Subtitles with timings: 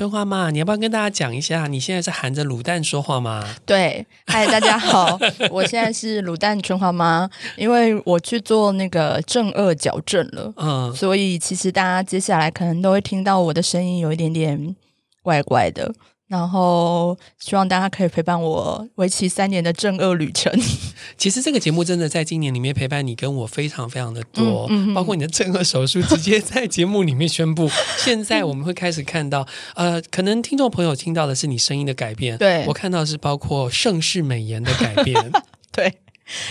[0.00, 3.46] 春花妈，你要不要跟大家讲一下，你现在是含着卤蛋说话吗？
[3.66, 5.18] 对，嗨，大家好，
[5.52, 14.74] 我现在是卤蛋春花妈，因为我去做那个正颚矫正了，嗯，所以其实大家接下来可能都会听到我的声音有一点点
[15.22, 15.92] 怪怪的。
[16.30, 20.52] 然后希望大家可以陪伴我为期三年的正恶旅程。
[21.18, 27.68] 其实这个节目真的在今年里面陪伴你跟我非常非常的多，嗯嗯、包括你的正恶手术直接在节目里面宣布。
[27.98, 29.44] 现在我们会开始看到，
[29.74, 35.32] 呃，可能听众朋友听到的是你声音的改变，对，我看到的是包括盛世美颜的改变，
[35.74, 35.92] 对。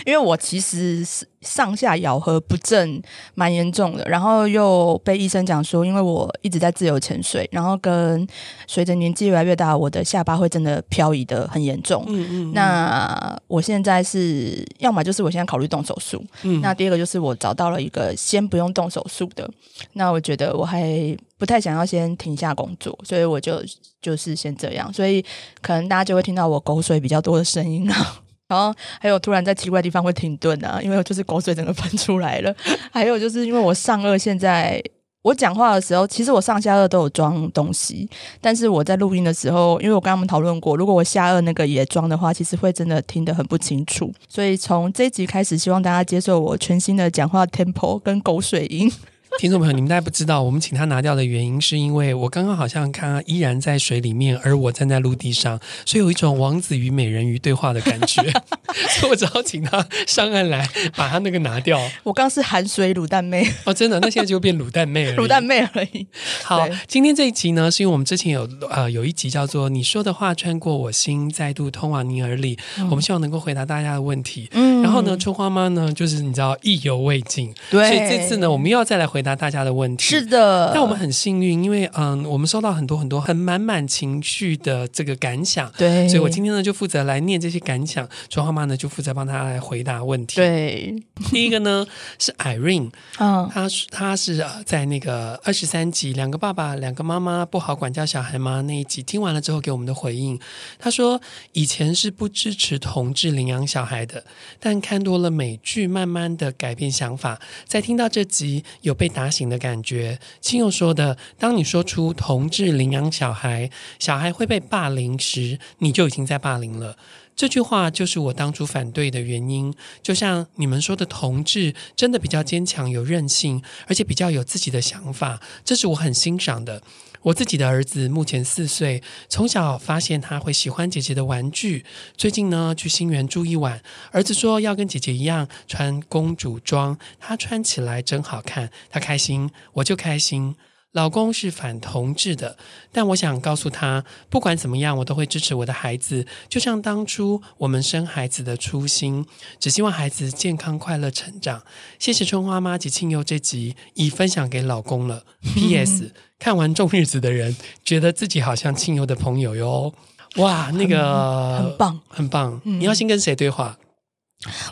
[0.05, 3.01] 因为我其实是上下咬合不正，
[3.35, 8.27] 蛮严重的，然后又被医生讲说，因为我一直在自由潜水，然后跟
[8.67, 12.03] 随着年纪越来越大，我的下巴会真的漂移的很严重。
[12.07, 12.53] 嗯，嗯嗯。
[12.53, 16.59] 那我现在是要么就是我现在考虑动手术，嗯。
[16.61, 19.49] 那第二个就是我找到了一个先不用动手术的，
[19.93, 23.63] 那我觉得我还不太想要先停下工作，所以我就
[24.01, 25.23] 就是先这样，所以
[25.61, 28.21] 可能大家就会听到我口水比较多的声音啊。
[28.49, 32.53] 然后还有突然在奇怪的地方会停顿啊，因为就是口水整个喷出来了。
[32.91, 34.83] 还有就是因为我上颚现在
[35.21, 38.09] 我讲话的时候，其实我上下颚都有装东西，
[38.41, 44.11] 但是我在录音的时候，因为我跟他们讨论过，如果我下颚那个也装的话，其实会真的听得很不清楚。
[44.27, 48.91] 所以从这一集开始，希望大家接受我全新的讲话 tempo 跟口水音。
[49.37, 58.21] 听众朋友，你们大家不知道，我们请他拿掉的原因，是因为我刚刚好像看他依然在水里面，而我站在陆地上，所以有一种王子与美人鱼对话的感觉，
[58.99, 61.79] 所以我只好请他上岸来把他那个拿掉。
[62.03, 65.15] 我刚是含水卤蛋妹哦，真的，那现在就变卤蛋妹了。
[65.15, 66.05] 卤蛋妹而已。
[66.43, 74.49] 好，今天这一集呢，是因为我们之前有呃有一集叫做“你说的话穿过我心，再度通往你耳里”，嗯、我们希望能够回答大家的问题。
[74.51, 79.39] 嗯，然后呢，春花妈呢，就是你知道意犹未尽，对，所以这次呢，我们又要再来回答。
[79.39, 80.03] 大家的问题。
[80.03, 90.35] 是的，但我们很幸运，因为嗯，我们收到很多很多很满满情绪的这个感想，对，所以我今天呢就负责来念这些感想，春花妈呢就负责帮他来回答问题。
[90.37, 90.95] 对，
[91.31, 91.85] 第一个呢
[92.17, 100.39] 是 Irene，嗯，他他是在那个二十三集两个爸爸两个妈妈不好管教小孩吗那一集听完了之后给我们的回应，
[100.79, 101.21] 他说
[101.53, 104.23] 以前是不支持同志领养小孩的，
[104.59, 109.08] 但看多了美剧，慢慢的改变想法，在听到这集有被。
[109.09, 110.19] 打醒的感觉。
[110.39, 116.97] 亲友说的，当你说出同志领养小孩，小孩会被霸凌时，你就已经在霸凌了。
[117.35, 119.73] 这句话就是我当初反对的原因。
[120.03, 126.81] 就像你们说的，同志真的比较坚强、有韧性，而且比较有自己的想法，这是我很欣赏的。
[127.23, 131.83] 我自己的儿子目前四岁，从小发现他会喜欢姐姐的玩具。
[132.15, 133.81] 最近呢，去新园住一晚，
[134.11, 140.55] 儿子说要跟姐姐一样穿公主装，他穿起来真好看，他开心，我就开心。
[140.93, 142.57] 老公是反同志的，
[142.91, 149.23] 但我想告诉他，不管怎么样，我都会支持我的孩子，就像当初我们生孩子的初心，
[149.59, 151.61] 只希望孩子健康快乐成长。
[151.99, 155.23] 谢谢春花妈及庆佑这集已分享给老公了。
[155.53, 156.11] P.S.
[156.39, 157.55] 看完《重日子》的人，
[157.85, 159.93] 觉得自己好像庆佑的朋友哟。
[160.37, 162.61] 哇，那个很，很棒，很棒。
[162.63, 163.77] 你要先跟谁对话？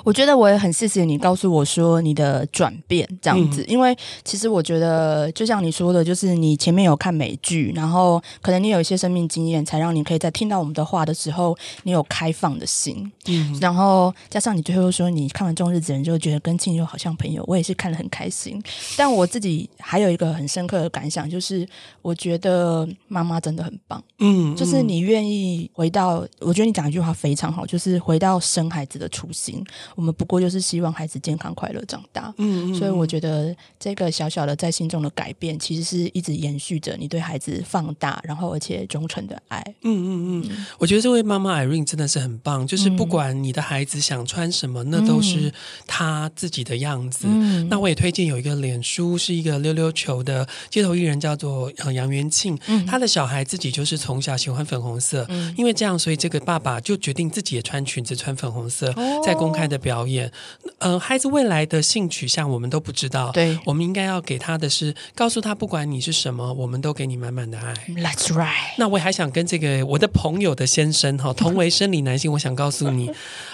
[0.05, 13.11] 我觉得我也很谢谢你告诉我说你的转变这样子，嗯、因为其实我觉得就像你说的，就是你前面有看美剧，然后可能你有一些生命经验，才让你可以在听到我们的话的时候，你有开放的心。
[13.25, 18.63] 嗯，然后加上你最后说你看完《中日子》人就觉得跟庆祐好像朋友，我也是看得很开心。
[18.95, 21.67] 但我自己还有一个很深刻的感想，就是
[22.01, 24.01] 我觉得妈妈真的很棒。
[24.19, 29.56] 嗯，就是你愿意回到，我觉得你讲一句话非常好，就是回到生孩子的初心。
[29.95, 39.63] 我们不过就是希望孩子健康快乐长大，嗯，嗯，嗯，所以我觉得这个小小的在心中的改变，其实是一直延续着你对孩子放大，然后而且忠诚的爱。
[39.81, 45.51] 嗯嗯嗯，我觉得这位妈妈 Irene 真的是很棒，就是不管你的孩子想穿什么，那都是
[45.88, 47.25] 他自己的样子。
[47.27, 58.94] 嗯，那我也推荐有一个脸书是一个溜溜球的街头艺人，叫做杨元庆，嗯，他的小孩自己就是从小喜欢粉红色，嗯，因为这样，所以这个爸爸就决定自己也穿裙子，穿粉红色，
[59.25, 59.46] 在公。
[59.47, 60.31] 公开的表演，
[60.79, 63.31] 嗯、呃，孩子未来的性取向我们都不知道。
[63.31, 67.73] 对，我们应该要给他的是告诉他，不管你是什么，我们都给你满满的爱。
[67.89, 68.75] That's right。
[68.77, 73.09] 那我还想跟这个我的朋友的先生哈， 同为生理男性，我想告诉你，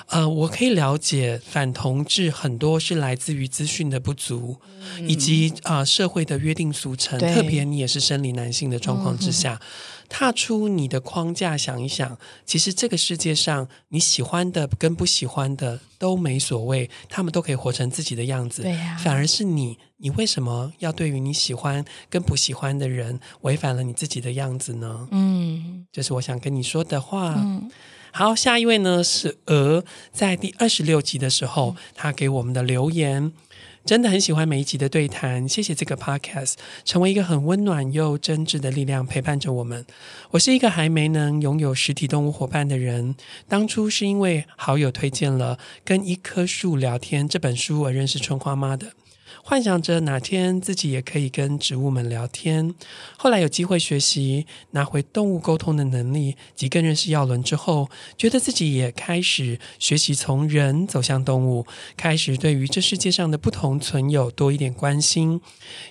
[0.08, 4.58] 呃，我可以了解反同志很多是来自于资讯的不足，
[4.98, 9.54] 嗯、以及啊、呃、社会的约定俗成，特别你也是生理男性的状况之下。
[9.62, 9.68] 嗯
[10.16, 12.16] 踏出你的框架，想一想，
[12.46, 18.62] 其实这个世界上你喜欢的跟不喜欢的都没所谓，他们都可以活成自己的样子。
[18.62, 25.08] 对呀，反而是你，你为什么要对于你喜欢跟不喜欢的人违反了你自己的样子呢？
[25.10, 27.34] 嗯，这是我想跟你说的话。
[27.36, 27.72] 嗯，
[28.12, 33.34] 好，下一位呢是鹅，在第二十六集的时候，他给我们的留言。
[33.86, 36.54] 真的很喜欢每一集的对谈，谢谢这个 podcast，
[36.86, 39.86] 成为一个很温暖又真挚的力量，陪伴着我们。
[40.32, 43.16] 我是一个还没能拥有实体动物伙伴的人，
[43.50, 48.94] 当初是因为好友推荐了《跟一棵树聊天》这本书我认识春花妈的。
[49.46, 52.74] 幻想着哪天自己也可以跟植物们聊天。
[53.18, 61.68] 后来有机会学习拿回动物沟通的能力，及更认识耀伦之后，觉得自己也开始学习从人走向动物，
[61.98, 65.42] 开始对于这世界上的不同存有多一点关心。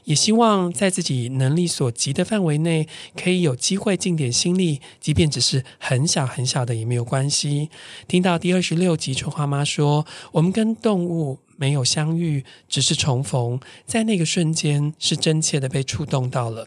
[0.04, 7.68] 也希望在自己能力所及的范围内，可以有机会尽点心力，即便只是很小很小的也没有关系。
[8.08, 16.66] 听到第二十六集，春花妈说：“我们跟动物。”没有相遇，只是重逢，在那个瞬间是真切的被触动到了。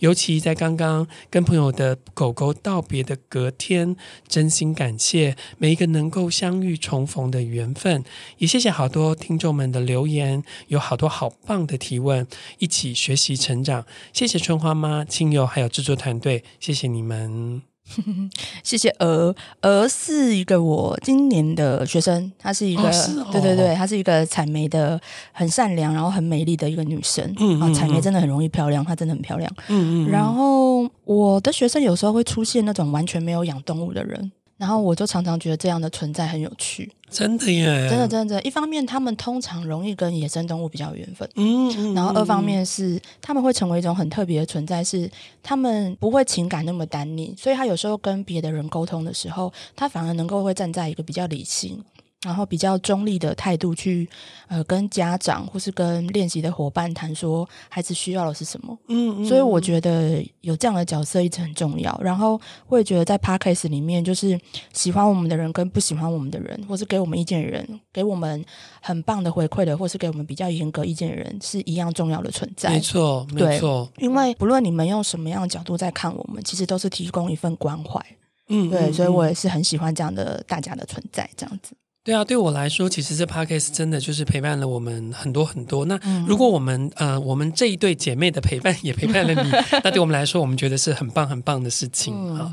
[0.00, 3.96] 尤其在刚刚跟朋友的狗狗道别的隔天，
[4.28, 8.04] 真心感谢每一个能够相遇重逢的缘分，
[8.36, 12.26] 也谢谢好多听众们的留言，有好多好棒的提问，
[12.58, 13.86] 一起学习成长。
[14.12, 17.73] 谢谢春花妈、亲友还有制作团队，谢谢你们。
[18.62, 25.00] 谢谢鹅，鹅是一个我今年的学生，她是一个，哦哦、对对对，她是一个采梅的，
[25.32, 27.24] 很善良，然后很美丽的一个女生。
[27.38, 29.50] 嗯，嗯，采梅真的很容易漂亮，她真的很漂亮。
[29.68, 30.10] 嗯，嗯嗯。
[30.10, 34.32] 然后我的学生有时候会出现那种完全没有养动物的人。
[34.64, 38.40] 然后我就常常觉得这样的存在很有趣，真的耶，真的真的。
[38.40, 45.10] 一方面，他们通常容易跟野生动物比较有缘分，嗯，然后二方面是他们会成为一种很特别的存在，是
[45.42, 51.78] 他们不会情感那么单宁，所以他有时候跟别的人沟通的时候，他反而能够会站在一个比较理性。
[52.24, 54.08] 然后比较中立的态度去，
[54.48, 58.76] 呃，跟家长或是跟练习的伙伴谈说孩子需要的是什么。
[58.88, 61.96] 嗯，嗯，所以我觉得有这样的角色一直很重要。
[62.02, 64.38] 然后我也觉得在 Podcast 里面，就是
[64.72, 68.44] 喜欢我们的人跟不喜欢我们的人，或是给我们意见的人，给我们
[68.80, 72.70] 很棒的回馈的，或是给我们比较严格意见的人，是一样重要的存在。
[72.70, 73.88] 没错，没错。
[73.98, 78.00] 因为不论你们用什么样的角度在看我们，其实都是提供一份关怀。
[78.48, 81.74] 嗯，对，所以我也是很喜欢这样的大家的存在，这样子。
[82.04, 85.86] 对啊，对我来说，其实这 podcast 真的就是陪伴了我们很多很多。
[85.86, 89.50] 那如果我们呃，我们这一对姐妹的陪伴也陪伴了你，
[89.82, 92.40] 那对我们来说，我们觉得是很棒很棒的事情啊。
[92.40, 92.52] 好，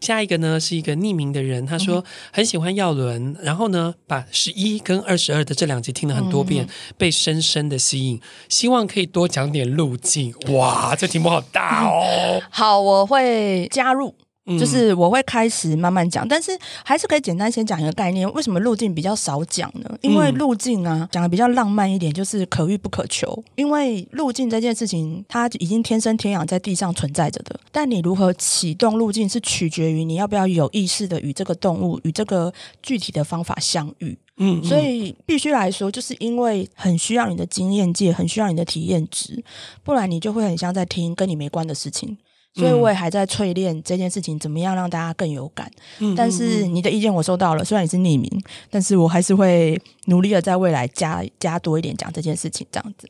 [0.00, 10.32] 下一个呢是一个匿名的人，他说很喜欢耀伦，然后呢把十一跟二十二的这两集听了很多遍，被深深的吸引，希望可以多讲点路径。
[10.52, 12.40] 哇，这题目好大哦。
[12.50, 14.14] 好，我会加入。
[14.58, 18.30] 就是我会开始慢慢讲，但是还是可以简单先讲一个概念。
[18.32, 19.98] 为什么路径比较少讲呢？
[20.00, 23.42] 因为路径啊，讲的比较浪漫一点，就是可遇不可求。
[23.54, 27.58] 因为路径这件事情，它已经天生天养在地上存在着的。
[27.70, 32.52] 但你如何启动路径，是取决于你要不要有意识的与这个动物、与这个
[32.82, 34.16] 具体的方法相遇。
[34.38, 39.44] 嗯，所以必须来说，就是因为很需要你的经验界，很需要你的体验值，
[39.84, 42.16] 不然你就会很像在听跟你没关的事情。
[42.54, 45.70] 所以我也还在淬炼这件事情，怎么样让大家更有感。
[46.00, 48.30] 嗯，但是你的意见我收到了，虽然你是匿名，
[48.68, 53.08] 但是我还是会努力的在未来加加多一点讲这件事情，这样子。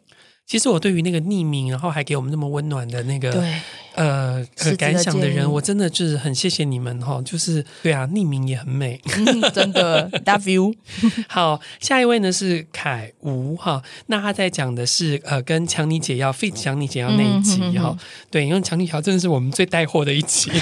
[0.53, 3.55] 其实我对于那个匿名，然后还给我们那么温暖的那个对
[3.95, 7.23] 呃感想的人，我真的就是很谢谢你们哈。
[7.25, 10.11] 就是对啊，匿名也很美，嗯、真的
[10.45, 10.75] you。
[11.27, 16.53] 好，下一位呢是凯吴哈，那他在讲的是呃跟强尼解药 feat.
[16.53, 17.99] 强尼解药那一集哈、嗯。
[18.31, 20.51] 对，因为强尼解药真的是我们最带货的一集。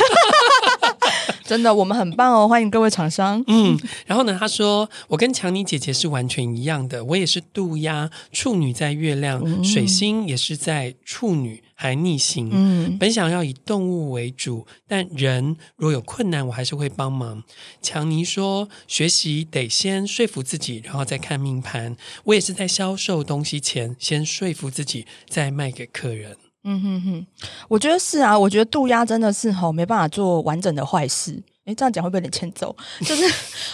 [1.50, 2.47] 真的，我们很棒哦！
[2.47, 3.42] 欢迎各位厂商。
[3.49, 3.76] 嗯，
[4.07, 12.50] 然后呢，他说我跟强尼姐姐是完全一样的，我也是渡鸦处女在月亮，嗯、水星也是在处女还逆行。
[12.52, 17.42] 嗯，本想要以动物为主，但人若有困难，我还是会帮忙。
[17.83, 21.97] 强尼说，学习得先说服自己，然后再看命盘。
[22.23, 26.37] 我也是在销售东西前，先说服自己，再卖给客人。
[26.64, 27.26] 嗯哼哼，
[27.69, 31.43] 我觉得是啊，我觉得渡鸦真的是吼没办法做完整的坏事。
[31.67, 32.75] 诶，这样讲会不会有点欠揍？
[33.05, 33.23] 就是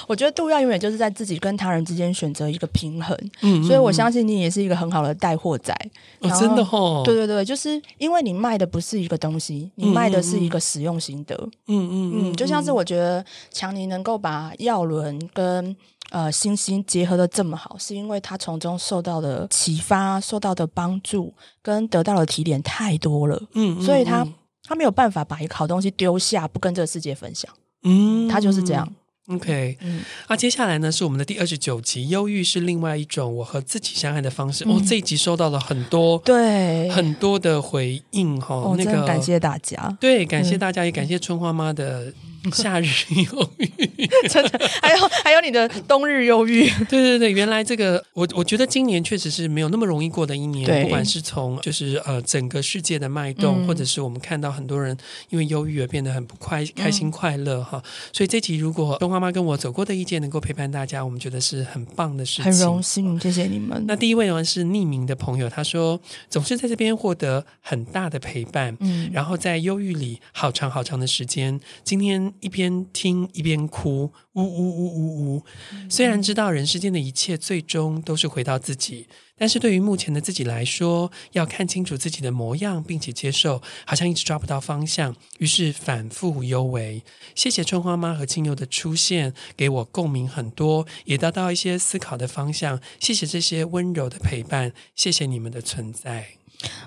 [0.08, 3.16] 我觉得渡鸦永远就是在自己跟他人之间选择一个平衡。
[3.42, 5.72] 嗯，嗯，嗯，所以我相信你也是一个很好的带货仔。
[6.20, 7.02] 哦，真的哦。
[7.04, 11.34] 对对对，就是因为你卖的不是一个东西，你卖的是一个使用心得。
[11.68, 15.74] 嗯嗯嗯，嗯，就像是我觉得强尼能够把药轮跟
[16.10, 21.32] 呃星星结合的这么好，是因为他从中受到的启发、受到的帮助
[21.62, 23.42] 跟得到的提点太多了。
[23.54, 24.26] 嗯，所以他
[24.62, 27.50] 他没有办法把一个好东西丢下，不跟这个世界分享。
[27.82, 28.88] 嗯，他就是这样。
[29.28, 34.64] OK，嗯，啊，接下来呢是我们的第二十九集，忧郁是另外一种我和自己相爱的方式。
[34.64, 42.12] 嗯、哦，这一集收到了很多对很多的回应哈，哦、那个感谢大家，对，感谢大家，嗯、也感谢春花妈的。
[42.54, 43.66] 夏日忧郁，
[44.28, 54.96] 真的，还有还有你的冬日忧郁， 对对对，原来这个我我觉得今年确实是没有那么容易过的一年，不管是从就是呃整个世界的脉动，嗯、或者是我们看到很多人
[55.30, 63.84] 因为忧郁而变得很不快开心快乐哈，嗯、所以这集如果春花妈跟我走过的意见能够陪伴大家，我们觉得是很棒的事情，很荣幸，谢谢你们。
[63.86, 72.32] 那第一位呢是匿名的朋友，他说总是在这边获得很大的陪伴，嗯，然后在忧郁里好长好长的时间，今天。
[72.40, 75.42] 一边听一边哭，呜呜呜呜呜。
[75.88, 87.02] 虽然知道人世间的一切最终都是回到自己，但是对于目前的自己来说，要看清楚自己的模样，并且接受，好像一直抓不到方向，于是反复幽为。
[87.34, 92.80] 谢谢春花妈和亲友的出现，给我共鸣很多，也得到一些思考的方向。
[92.98, 96.28] 谢谢这些温柔的陪伴，谢谢你们的存在。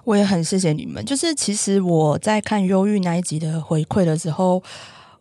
[0.04, 1.06] 我也很谢谢你们。
[1.06, 4.64] 就是其实我在看忧郁那一集的回馈的时候。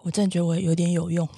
[0.09, 1.29] 我真的觉得我有点有用，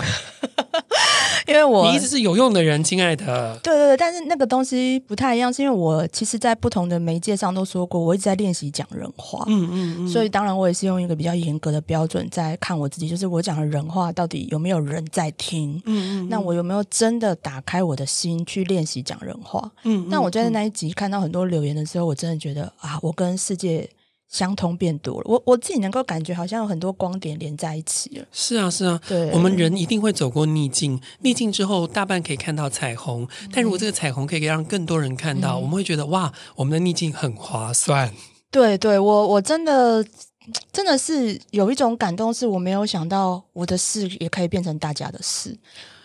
[1.49, 3.59] 因为我你一直是有用的人，亲爱的。
[3.65, 9.43] 对对对，但是那个东西不太一样，是因为我其实，在不同的媒介上都说过，我一直在练习讲人话。
[9.49, 10.09] 嗯嗯嗯。
[10.09, 15.75] 所以当然，我也是用一个比较严格的标准在看我自己，就是我讲的人话到底有没有人在听？
[15.85, 16.29] 嗯嗯，嗯。
[16.29, 19.69] 那我有没有真的打开我的心去练习讲人话？
[19.83, 20.09] 嗯，嗯。
[20.09, 23.91] 那我在那一集看到很多留言的时候，我真的觉得啊，我跟世界。
[24.31, 28.25] 相通变多了，我我自己能够感觉好像有很多光点连在一起了。
[28.31, 33.27] 是啊，是啊，对，我们人一定会走过逆境，逆境之后大半可以看到彩虹。
[33.53, 38.15] 但如果这个彩虹可以让更多人看到，嗯、我们会觉得哇，我们的逆境很划算。
[38.53, 40.05] 对，对我我真的
[40.73, 45.59] 真的是有一种感动，是我没有想到我的事也可以变成大家的事。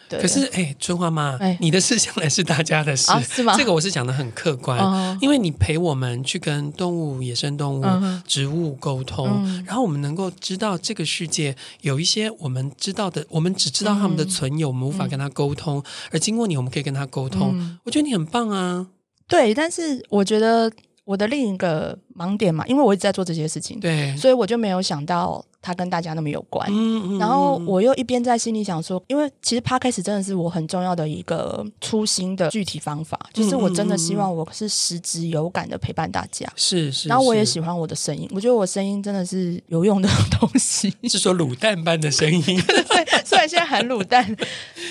[0.07, 3.55] 对可是，哎，春花妈，哎、你的事向来是大家的事，啊、是吗？
[3.57, 17.51] 这个我是讲的很客观，哦、因为你陪我们去跟动物、野生动物、嗯、植物沟通，嗯、然后我们能够知道这个世界有一些我们知道的，我们只知道他们的存有，嗯、我们无法跟他沟通，嗯、而经过你，我们可以跟他沟通。
[17.55, 18.87] 嗯、我觉得你很棒啊！
[19.27, 20.71] 对，但是我觉得
[21.03, 25.43] 我的另一个盲点嘛，因为我一直在做这些事情，对，所以我就没有想到。
[25.65, 37.09] 他跟大家那么有关，嗯嗯、然后我又一边在心里想说，因为其实 Podcast 真的是我很重要的一个初心的具体方法，就是我真的希望我是实质有感的陪伴大家，是是。
[37.09, 40.07] 然后我也喜欢我的声音，我觉得我声音真的是有用的
[40.39, 44.37] 东西， 是说卤蛋般的声音， 对，虽然现在很卤蛋。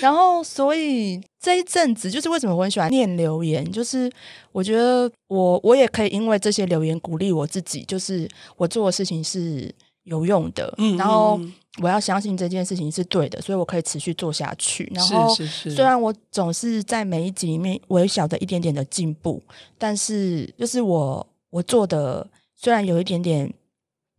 [0.01, 4.11] 然后所以这一阵子，就是为什么我很喜欢念留言，就是
[4.51, 9.73] 我觉得我我也可以因为这些留言鼓励我自己，就是我做的事情是。
[10.05, 11.39] 有用的，然后
[11.81, 14.89] 我要相信这件事情是对的，所以我可以持续做下去。
[14.93, 19.41] 然后，虽然我总是在每一集里面微小的一点点的进步，
[19.77, 23.51] 但是就是我我做的虽然有一点点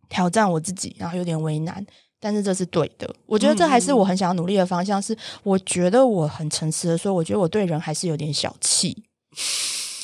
[0.09, 1.87] 挑战我自己，然后有点为难，
[2.19, 3.09] 但是这是对的。
[3.25, 5.01] 我觉得这还是我很想要努力的方向。
[5.01, 9.05] 是我觉得我很诚实的说，我觉得我对人还是有点小气，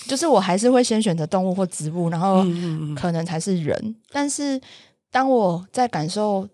[0.06, 2.44] 就是我还是会先选择动物或植物，然后
[2.94, 4.60] 可能才是人，但是。
[5.12, 6.48] 当我在感受，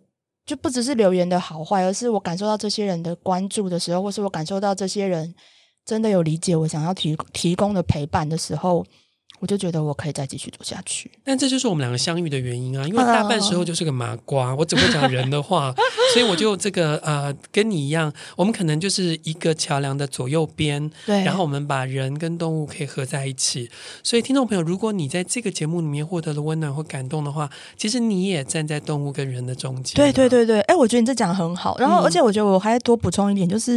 [0.45, 5.35] 就不只是留言的好坏，而是我感受到这些人的关注的时候，或是我感受到这些人
[5.87, 8.85] 真的有理解我想要提提供的陪伴的时候。
[9.41, 12.87] 我就觉得我可以再继续走下去，但这就是我们两个相遇的原因啊！
[12.87, 15.75] 因为大半时候就是个麻瓜，我只会讲人的话，
[16.13, 23.71] 所以我就这个呃，跟你一样，我们可能就是一个桥梁的左右边，对，然后我们把人跟动物可以合在一起。
[24.03, 29.95] 所以听众朋友，如果你在这个节目里面获得了温暖或感动的话，其实你也站在动物跟人的中间。
[29.95, 31.77] 对对对对，哎，我觉得你这讲的很好。
[31.79, 33.73] 然后，而且我觉得我还要多补充一点，就是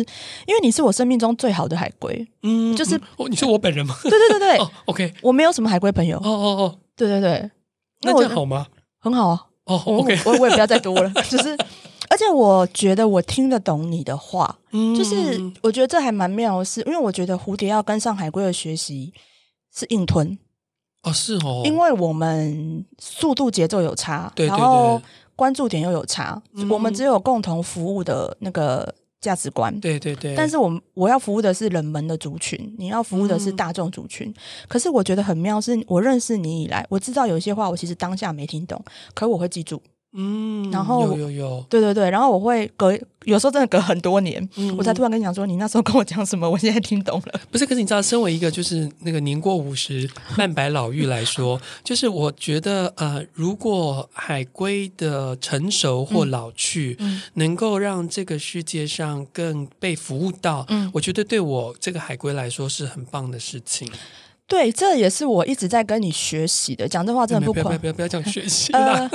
[0.46, 3.96] 因为你是我生命中最好的海龟，嗯，就是哦，你是我本人吗？
[4.04, 6.18] 对对对对， 哦，OK，我没有什么海龟朋友。
[6.18, 7.52] 哦哦哦，对对对，
[8.02, 8.68] 那这样好吗？
[9.00, 9.46] 很好啊。
[9.66, 11.10] 哦，OK，我我也不要再多了。
[11.30, 11.56] 就是，
[12.10, 19.14] 而且我觉得我听得懂你的话，嗯，就是我觉得这还蛮妙的是，因为我觉得蝴蝶要跟上海龟的学习
[19.74, 20.38] 是硬吞。
[21.04, 25.02] 哦，是哦，因为我们速度节奏有差，对对对，然后
[25.36, 28.94] 关注点又有差，我们只有共同服务的那个。
[29.22, 34.28] 价值观，对对对，但是我我要服务的是冷门的族群，你要服务的是大众族群。
[34.28, 34.34] 嗯、
[34.68, 39.80] 可是我觉得很妙，是我认识你以来，我知道有一些话我其实当下没听懂，可我会记住。
[40.14, 42.92] 嗯，然后有有有，对对对，然后我会隔，
[43.24, 47.40] 有时候真的隔很多年，嗯、我才突然跟你讲说，你那时候跟我讲什么，我现在听懂了。
[47.50, 63.90] 不是，可是你知道，身为一个就是那个年过五十半百老妪来说，就是我觉得呃，如果海龟的成熟或老去，嗯、能够让这个世界上更被服务到，嗯，我觉得对我这个海龟来说是很棒的事情。
[64.48, 66.86] 对，这也是我一直在跟你学习的。
[66.86, 69.10] 讲这话真的不夸，不要不要不要讲学习了，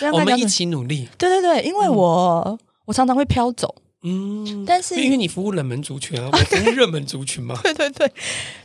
[0.00, 1.08] 呃、我们一起努力。
[1.16, 7.58] 对对对，因为我、嗯、我常常会飘走，嗯，但是因为你服务冷门族群啊，我服务热门族群嘛。
[7.64, 8.12] 对对对，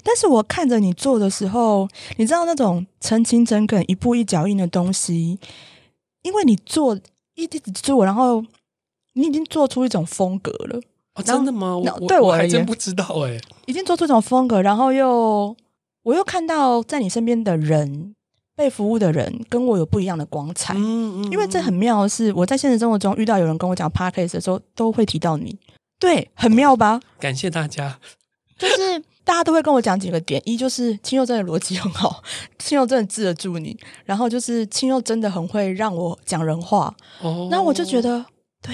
[0.04, 5.40] 但是我看着你做的时候，你知道那种诚心诚恳、一步一脚印的东西，
[6.24, 7.00] 因为你做
[7.36, 8.44] 一直做，然后
[9.14, 10.82] 你已经做出一种风格了。
[11.14, 11.78] 哦、真的吗？
[11.78, 15.56] 我对我，我还真不知道哎、欸，已经做出一种风格，然后又。
[16.08, 18.16] 我又看到在你身边的人，
[18.56, 25.60] 被服务的人跟我有不一样的光彩，嗯嗯嗯，因为这很妙的是，我在现实生活中遇到有人跟我讲 Podcast 的时候，都会提到你，
[26.00, 27.02] 对，很妙吧？
[27.20, 28.00] 感谢大家，
[28.58, 32.24] 就是大家都会跟我讲几个点，一就是青佑真的逻辑很好，
[32.58, 38.26] 青佑真的治得住你，然后就是青佑真的很会让我讲人话，哦，那我就觉得
[38.62, 38.74] 对。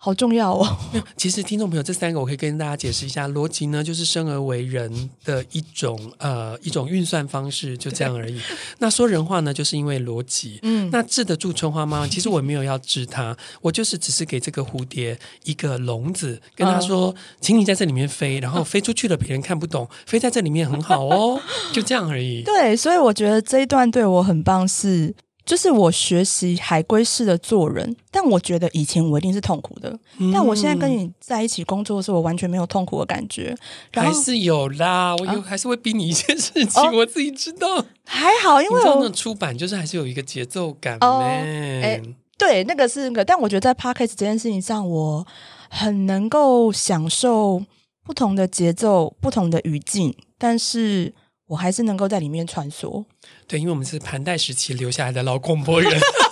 [0.00, 0.76] 好重要哦！
[1.18, 8.40] 其实听众朋友，这三个我可以跟大家解释一下，逻辑呢就是生而为人的一种呃一种运算方式，就这样而已。
[8.78, 10.60] 那说人话呢，就是因为逻辑。
[10.62, 21.40] 嗯，那治得住春花妈妈，其实我没有要治它，我就是只是给这个蝴蝶一个笼子，跟他说，嗯、请你在这里面飞，然后 飞出去了，别人看不懂，飞在这里面很好哦，
[21.72, 22.44] 就这样而已。
[22.44, 25.16] 对，所以我觉得这一段对我很棒是。
[25.48, 33.56] 就是我学习海龟式的做人，但我觉得以前我一定是痛苦的，嗯、但我现在跟你在一起工作的时候，我完全没有痛苦的感觉。
[33.94, 37.82] 还是有啦，我有、啊、还是会逼你一些事情，哦、我自己知道。
[38.04, 40.98] 还好，因为我那出版就是还是有一个节奏感。
[41.00, 41.98] 哦，哎，
[42.36, 45.26] 对，那个是那个，但我觉得在 Podcast 这件事情上，我
[45.70, 47.62] 很能够享受
[48.04, 51.14] 不同的节奏、不同的语境，但是。
[51.48, 53.04] 我还是能够在里面穿梭，
[53.46, 55.92] 对，因为我们是盘带时期留下来的老广播人。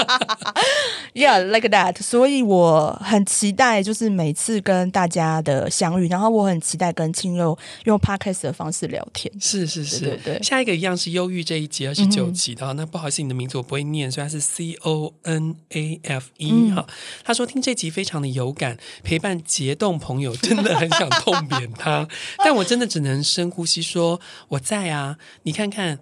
[1.14, 2.00] Yeah, like that。
[2.00, 9.32] 所以我很期待，就是每次跟大家的相遇，然后我很期待跟青祐用 podcast 的方式聊天。
[9.40, 10.42] 是是是，对，对对。
[10.42, 12.64] 下一个一样是忧郁这一集，二十九集的。
[12.66, 16.74] 嗯、那不好意思，你的名字我不会念，所以它是 C O N A F E、嗯。
[16.74, 16.86] 哈，
[17.24, 22.06] 他说听这集非常的有感，陪伴结冻朋友，真的很想痛扁他，
[22.38, 25.98] 但我真的只能深呼吸，说我在啊，你看看。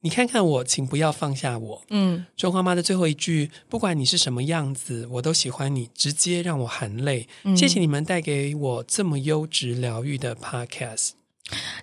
[0.00, 1.82] 你看看我，请不要放下我。
[1.90, 7.26] 嗯，中华妈的最后一句，不管你是什么样子，我都喜欢你，直接让我含泪。
[7.42, 11.17] 嗯、谢谢你们带给我这么优质疗愈的 Podcast。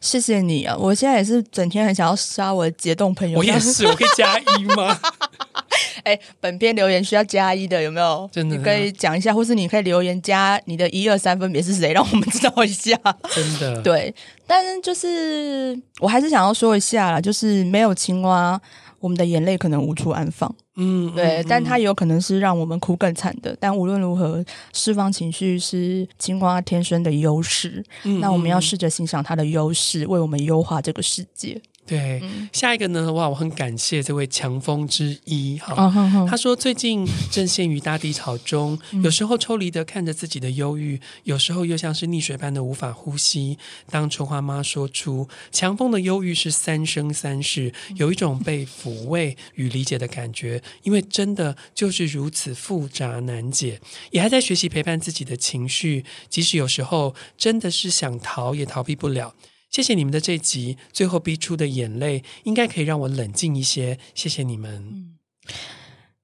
[0.01, 0.75] 谢谢你啊！
[0.77, 3.37] 我现在也是整天很想要杀我的解冻朋友。
[3.39, 4.99] 我也是，我可以加一吗？
[6.03, 8.29] 哎，本篇留言需要加一的有没有？
[8.31, 12.95] 真的，你可以讲一下，或是你可以留言加你的一二三分别是谁，让我们知道一下。
[13.33, 14.13] 真的，对，
[14.45, 18.59] 但是就是我还是想要说一下啦，就是没有青蛙，
[19.05, 20.51] 我们的眼泪可能无处安放。
[20.77, 23.55] 嗯，对，嗯、但它有可能是让我们哭更惨的。
[23.59, 27.85] 但无论如何，释放情绪是青蛙天生的优势。
[28.03, 31.61] 嗯、那我们要试着欣赏它的优势，为我们优化这个世界。
[31.85, 33.13] 对，嗯、下一个呢？
[33.13, 35.91] 哇，我很感谢这位强风之一哈。
[36.27, 43.57] 他说最近正陷于大低潮中，嗯、有时候抽离的看着自己的忧郁，有时候又像是溺水般的无法呼吸。
[43.91, 50.63] 当春花妈说出强风的忧郁是三生三世，有一种被抚慰与理解的感觉。
[50.83, 53.79] 因为真的就是如此复杂难解，
[54.11, 59.35] 也还在学习陪伴自己的情绪，即使有时候真的是想逃也逃避不了。
[59.75, 63.99] 谢谢你们的这集，最后逼出的眼泪，应该可以让我冷静一些。
[64.13, 65.17] 谢谢你们，嗯，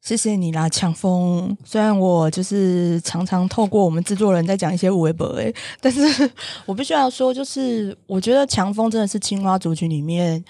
[0.02, 1.58] 谢谢你啦，强风。
[1.66, 6.32] 虽然我就是常常透过我们制作人在讲一些微博，诶，但是
[6.66, 10.42] 我必须要说，就是我觉得强风真的是青蛙族群里面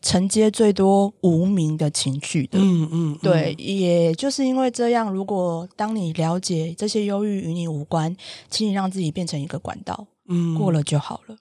[0.00, 2.58] 承接最多无名的情绪的。
[2.58, 8.16] 嗯嗯，嗯对，也就是因为这样，如果当你了解这些忧郁与你无关，
[8.48, 11.36] 请你让自己变成一个管道，嗯，过了就好了。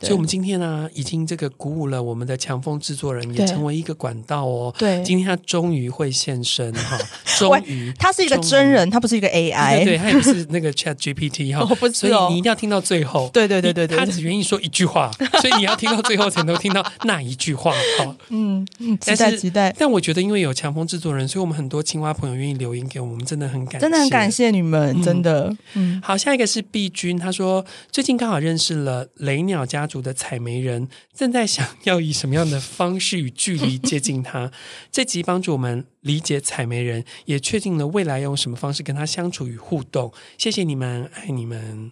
[0.00, 4.74] 所以，我们今天呢、啊，已经这个鼓舞了我们的强风制作人，也成为一个管道哦。
[4.76, 6.98] 对，今天他终于会现身哈，
[7.38, 11.94] 终于，他是一个真人，他不是一个 AI，对，对，他也不是那个 Chat GPT 哈、 哦，不是、哦。
[11.94, 13.30] 所以你一定要听到最后。
[13.32, 15.10] 对对对对对，他只愿意说一句话，
[15.40, 17.72] 所以你要听到最后才能听到那一句话。
[17.98, 18.66] 好，嗯，
[19.00, 19.74] 期待期待。
[19.78, 25.54] 但我觉得，因为有强风制作人，所以我们很多青蛙朋友愿意留言给我们，真的很感谢，真的很感谢你们，真的。
[25.74, 29.64] 嗯，好，下一个是碧君，他说最近刚好认识了雷鸟。
[29.74, 34.50] 鸟家族的采煤人， 正在想要以什么样的方式与距离接近他。
[34.92, 40.12] 这集帮助我们理解采煤人，也确定了未来用什么方式跟他相处与互动。
[40.38, 41.90] 谢谢你们，爱你们。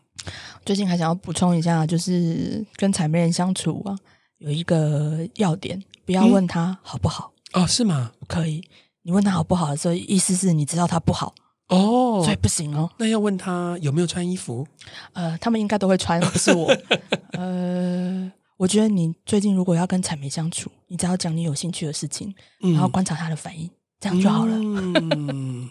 [0.64, 3.98] 最近还想要补充一下，就是跟采煤人相处啊，
[4.38, 7.32] 有一个要点，不要问他好不好。
[7.52, 8.12] 嗯、哦，是吗？
[8.28, 8.62] 可以。
[9.02, 11.34] 你问他好不好的时候，意思是你知道他不好。
[11.72, 12.88] 哦，所以不行哦。
[12.98, 14.66] 那要问他有没有穿衣服？
[15.14, 16.70] 呃，他们应该都会穿，不是我。
[17.32, 24.54] 呃，我觉得你最近如果要跟彩梅相处，你只要讲你有兴趣的事情，嗯、然后观察她的反应，这样就好了。
[24.54, 25.70] 嗯、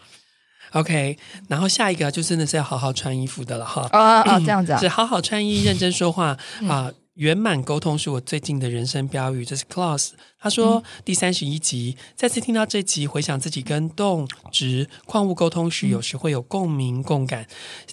[0.72, 3.88] OK，然后下一个就真的是要好好穿衣服的了哈。
[3.90, 6.26] 啊啊，这样子啊，是好好穿衣，认真说话
[6.68, 6.86] 啊。
[6.88, 10.12] 嗯圆满沟通是我最近的人生标语，这是 Claus。
[10.38, 17.46] 他说、嗯、第三十一集，再次听到这集，回想自己跟动植矿物沟通时，有时会有共鸣共感，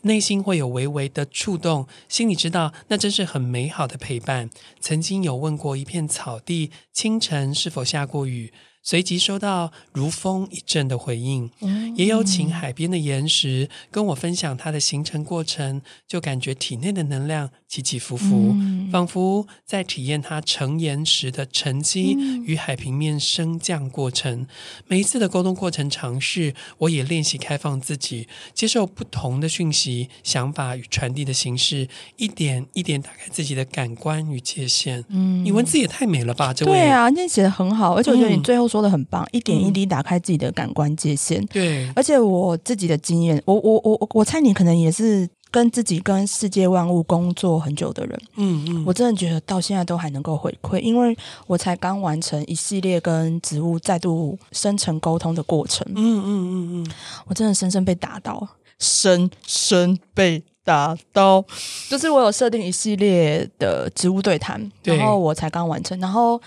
[0.03, 4.49] 内心会有微微的触动，心里知道那真是很美好的陪伴。
[4.79, 8.53] 曾经有问过一片草地，清晨是否下过雨？
[8.83, 11.51] 随即收到如风一阵的回应，
[11.95, 18.55] 也有请海边的岩石跟我分享它的形成过程，就感觉体内的能量起起伏伏，
[18.89, 24.47] 仿佛在体验它成岩石的沉积与海平面升降过程。
[24.87, 35.03] 每一次的沟通过程尝试，我也练习开放自己，接受不同的讯息、想法与传递的形式，一点一点打开自己的感官与界限。
[35.09, 36.71] 嗯，你文字也太美了吧，这位。
[36.71, 38.76] 对啊，你写的很好，而且我觉得你最后说。
[38.77, 41.41] 说的很棒，一点一滴打开自己的感官界限。
[41.41, 48.21] 嗯、对，而且我自己的经验，我我我我猜你可能也是跟自己跟世界万物工作很久的人。
[48.35, 55.83] 嗯嗯，我真的觉得到现在都还能够回馈，因为我才刚完成一系列跟植物再度深层沟通的过程。
[55.95, 56.91] 嗯嗯嗯嗯，
[57.25, 61.43] 我真的深深被打到，深深被打到。
[61.89, 66.39] 就是我有设定一系列的植物对谈，然后我才刚完成，然后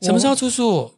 [0.00, 0.90] 什么时候出书？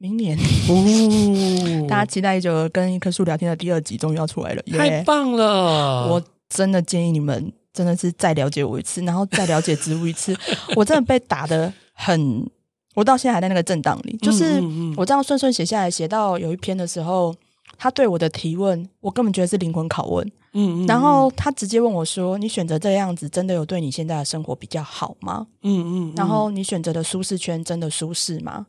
[0.00, 6.08] 明年，哦、 大家期待已久的跟一棵树聊天的第二集终于要出来了，太棒了！
[6.08, 10.36] 我真的建议你们真的是再了解我一次，然后再了解植物一次。
[10.76, 12.48] 我真的被打的很，
[12.94, 14.16] 我到现在还在那个震荡里。
[14.22, 14.62] 就是
[14.96, 17.34] 我这样顺顺写下来，写到有一篇的时候，
[17.76, 20.32] 他对我的提问，我根本觉得是灵魂拷问。
[20.52, 28.64] 嗯，然后他直接问我说：“你选择这样子，真的有对你现在的生活比较好吗？”嗯嗯，然后你选择的舒适圈真的舒适吗？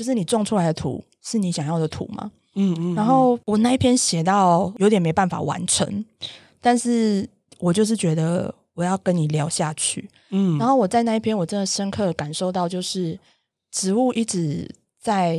[0.00, 2.32] 就是你种出来的土是你想要的土吗？
[2.54, 2.94] 嗯嗯。
[2.94, 6.02] 然后我那一篇写到有点没办法完成，
[6.58, 10.08] 但是我就是觉得我要跟你聊下去。
[10.30, 10.56] 嗯。
[10.56, 13.20] 然后我在那一篇我真的深刻感受到，就是
[13.70, 14.66] 植物一直
[14.98, 15.38] 在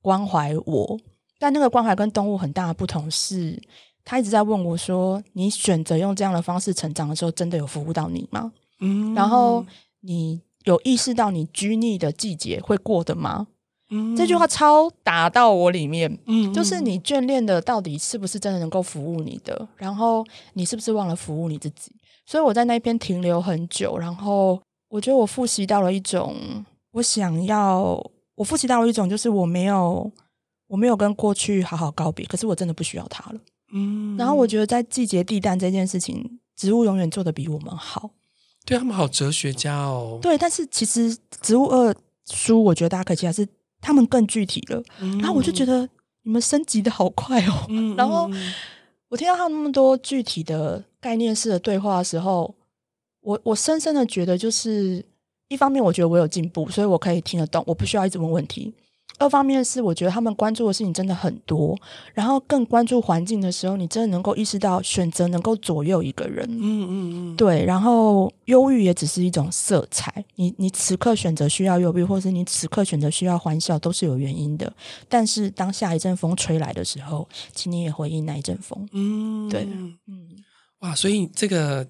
[0.00, 0.96] 关怀我，
[1.40, 3.60] 但那个关怀跟动物很大的不同是，
[4.04, 9.12] 他一直在问我说：“你选择用这样的方式成长的时候，真的有服务到你吗？”嗯。
[9.14, 9.66] 然后
[10.02, 13.48] 你有意识到你拘泥的季节会过的吗？
[13.90, 19.68] 嗯、这句话超打到我里面，嗯，就是你眷恋的到底是不是真的能够服务你的？
[19.76, 21.92] 然后你是不是忘了服务你自己？
[22.24, 26.34] 所以我在那边停留很久，然后我觉得我复习到了一种，
[26.90, 30.10] 我想要，我复习到了一种，就是我没有，
[30.66, 33.40] 我没有跟过去好好告别，可是我真的不需要它了，
[33.72, 34.16] 嗯。
[34.16, 38.10] 然后我觉得在季节地淡这件事情，植物永远做得比我们好，
[38.64, 40.36] 对他们好哲学家哦，对。
[40.36, 41.94] 但是其实植物二
[42.28, 43.46] 书，我觉得大家可以期待是。
[43.86, 44.82] 他们更具体了，
[45.20, 45.88] 然后我就觉得
[46.22, 47.66] 你们升级的好快哦。
[47.68, 48.28] 嗯、然后
[49.08, 52.52] 我听到他们那么多具体的概念式的对话的时候，
[53.20, 55.04] 我我深深的觉得，就是
[55.46, 58.74] 一方面我觉得我有进步，所以我可以听得懂，我不需要一直问问题。
[59.18, 61.76] 二方面是，我觉得他们关注的事情真的很多，
[62.12, 66.46] 然后更关注环境的时候，你真的能够意识到选择能够左右一个人。
[66.50, 67.64] 嗯嗯嗯，对。
[67.64, 74.72] 然后忧郁也只是一种色彩，你你此刻选择需要忧郁，或是你此刻选择需要欢笑，都是有原因的。
[75.08, 78.88] 但是当下一阵风吹来的时候，请你也回应那一阵风。
[78.92, 79.66] 嗯，对，
[80.06, 80.28] 嗯，
[80.80, 81.86] 哇，所以这个。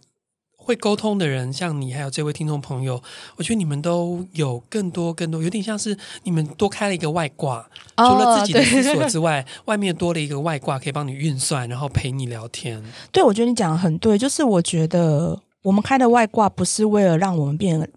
[0.67, 3.01] 会沟通的人，像你还有这位听众朋友，
[3.37, 7.65] 我觉得你们都有更多更多，有点像是你们多开了一个外挂，
[7.97, 12.83] 除了自己的思索之外， 外面多了一个外挂，可以帮你运算，然后陪你聊天。
[13.13, 17.89] 对，我觉得你讲的很对，就是我觉得我们开的外挂不是为了让我们变，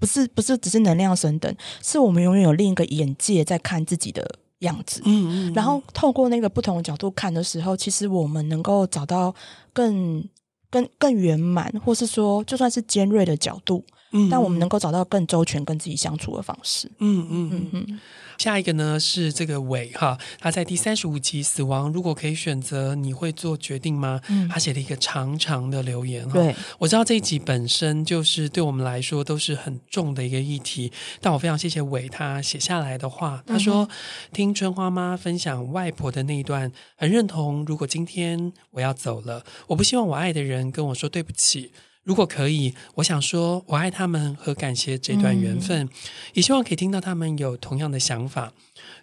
[0.00, 4.26] 不是不是只是能量升等，是我们永远有另一个眼界在看自己的
[4.60, 5.02] 样子。
[5.04, 9.34] 嗯嗯，然后透过那个不同的角度看的时候，其实我们能够找到
[9.74, 10.26] 更。
[10.74, 16.90] 更更圆满，或是说，就算是尖锐的角度，嗯，但我们能够找到更周全跟自己相处的方式。
[16.98, 18.00] 嗯嗯嗯嗯。
[18.38, 26.34] 下一个呢是这个伟哈，他在第三十五集《死亡如果可以选择，你会做决定吗？》嗯，他写了一个长长的留言哈。
[26.34, 33.42] 对，我知道这一集本身就是对我们来说都是很重的一个议题，但我非常谢谢伟他写下来的话。
[33.46, 33.88] 他说：“嗯、
[34.32, 37.64] 听春花妈分享外婆的那一段，很认同。
[37.64, 41.72] 如果今天我要走了，我不希望我爱的人跟我说对不起。”
[42.04, 45.88] 如果可以，我想说，我爱他们和感谢这段缘分，嗯、
[46.34, 48.52] 也希望可以听到他们有同样的想法。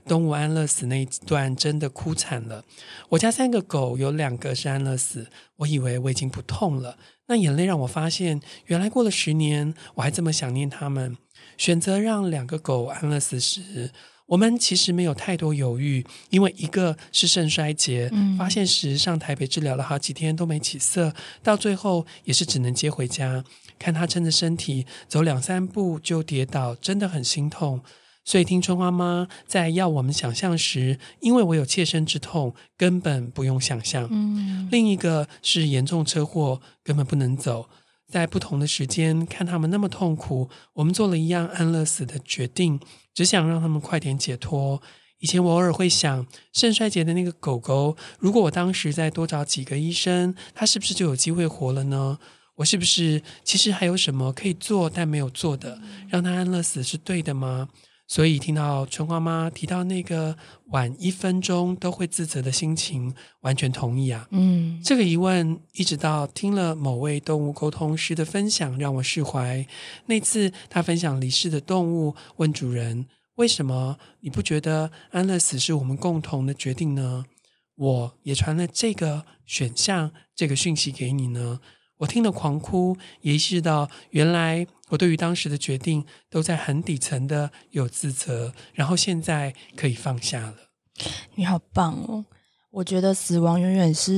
[0.07, 2.63] 东吴安乐死那一段真的哭惨了。
[3.09, 11.17] 我家三个狗有两个是安乐死，我以为我已经不痛了，那眼泪让我发现，原来过了十年，我还这么想念他们。
[11.57, 13.91] 选择让两个狗安乐死时。
[14.31, 21.13] 我们其实没有太多犹豫，因为一个是肾衰竭，嗯、发现时上台北治疗了好几天都没起色，
[21.43, 23.43] 到最后也是只能接回家。
[23.77, 27.81] 看他撑着身体走两三步就跌倒，真的很心痛。
[28.23, 34.07] 所以听春花妈在要我们想象时，因为我有切身之痛，根本不用想象。
[34.09, 37.67] 嗯、另一个是严重车祸，根本不能走。
[38.11, 42.79] 在不同的时间看他们那么痛苦，我们做了一样安乐死的决定，
[43.13, 44.81] 只想让他们快点解脱。
[45.19, 52.19] 以前我偶尔会想，肾衰竭的那个狗狗，如果我当时再多找几个医生，它是不是就有机会活了呢？
[52.55, 57.69] 我是不是其实还有什么可以做但没有做的，让它安乐死是对的吗？
[58.11, 60.35] 所以听到春花妈提到那个
[60.71, 64.27] 晚一分钟都会自责的心情，完全同意啊。
[64.31, 69.65] 嗯，这个疑问一直到听了某位动物沟通师的分享，让我释怀。
[70.07, 73.05] 那次他分享离世的动物，问主人
[73.39, 77.23] ：“为什么你不觉得安乐死是我们共同的决定呢？”
[77.79, 81.61] 我也传了这个选项，这个讯息给你呢。
[82.01, 90.55] 我听了狂哭，也意识到原来我对于当时的决定都在很底层的有自责，然后现在可以放下了。
[91.35, 92.25] 你好棒哦！
[92.71, 94.13] 我觉得死亡永远是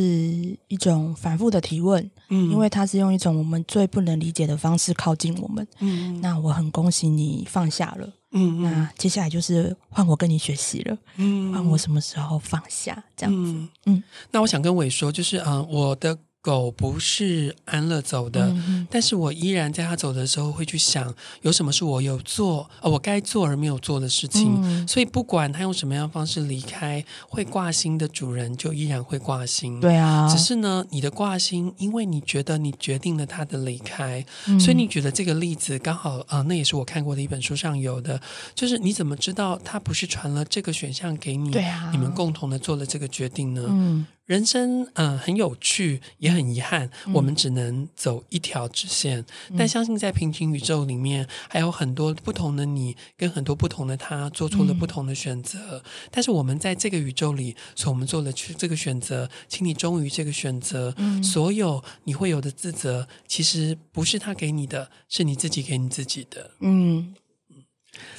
[0.69, 16.17] 一种反复的提问，嗯，因为它是用一种我们最不能理解的方式靠近我们，嗯，那我很恭喜你放下了，嗯，那接下来就是换我跟你学习了，嗯，换我什么时候放下这样子，嗯，嗯，那我想跟伟说，就是啊、呃，我的。
[16.43, 24.60] 狗不是安乐走的，嗯、但是我依然在它走的时候会去想，有什么是我有做，呃，我该做而没有做的事情。
[24.62, 29.79] 嗯、所以不管它用什么样的方式离开，会挂心的主人就依然会挂心。
[29.79, 38.19] 对啊，只是呢，你的挂心，因为你觉得你决定了它的离开，嗯、所以你举的这个例子刚好啊、呃，那也是我看过的一本书上有的，
[38.53, 41.51] 就是你怎么知道它不是传了这个选项给你？
[41.51, 43.63] 对啊，你们共同的做了这个决定呢？
[43.69, 44.06] 嗯。
[44.25, 49.19] 人生嗯、呃、很有趣，也很遗憾，嗯、我们只能走一条直线。
[49.49, 55.59] 嗯、但相信在平行宇宙里面，还有很多不同的你，跟很多不同的他，做出了不同的选择。
[55.59, 60.93] 嗯、但是我们在这个宇宙里，所以我们做了去这个选择，请你忠于这个选择。
[60.97, 66.51] 嗯、所有你会有的自责，其实不是他给你的，是你自己给你自己的。
[66.62, 67.13] 嗯。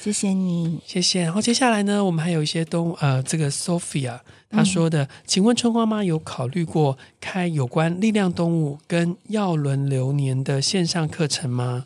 [0.01, 1.23] 谢谢你，谢谢。
[1.23, 11.85] 然后接下来呢，我们还有一些东呃，这个 Sophia 她说的，嗯、请问春花妈有考虑过开有关力量动物跟药轮流年的线上课程吗？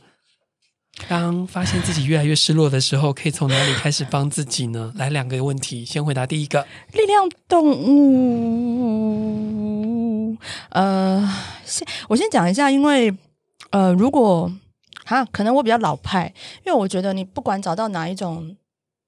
[1.07, 4.91] 当发现自己越来越失落的时候，可以从哪里开始帮自己呢？
[4.95, 6.67] 来，两个问题，先回答第一个。
[6.93, 7.71] 力量动
[8.75, 10.37] 物，
[10.69, 11.27] 呃，
[11.65, 13.15] 先我先讲一下，因为
[13.71, 14.51] 呃，如果。
[15.05, 16.31] 哈，可能我比较老派，
[16.63, 18.55] 因为我觉得你不管找到哪一种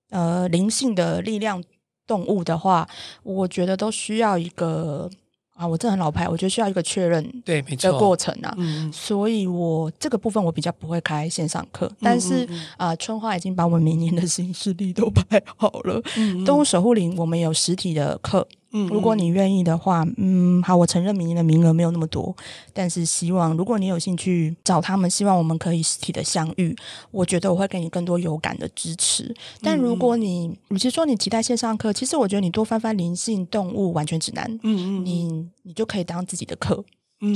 [0.09, 1.63] 呃灵性的力量
[2.11, 2.85] 动物的话，
[3.23, 5.09] 我觉得都需要一个
[5.55, 8.53] 啊，我这很老牌，我觉得需要一个确认对，没错的过程啊。
[8.57, 12.45] 嗯，所以我这个部分我比较不会开线上课，但是
[12.75, 16.01] 啊、春花已经把我们明年的 行事历都排好了。
[16.45, 18.45] 动物守护灵我们有实体的课。
[18.73, 22.33] 嗯，如果你愿意的话，嗯，好，我承认明年的名额没有那么多，
[22.73, 26.75] 但是希望如果你有兴趣找他们，希望我们可以实体的相遇，
[27.11, 29.35] 我觉得我会给你更多有感的支持。
[29.61, 36.83] 但如果你，与其说你期待线上课，其实我觉得你多翻翻灵性动物完全指南，嗯嗯，你你就可以当自己的课，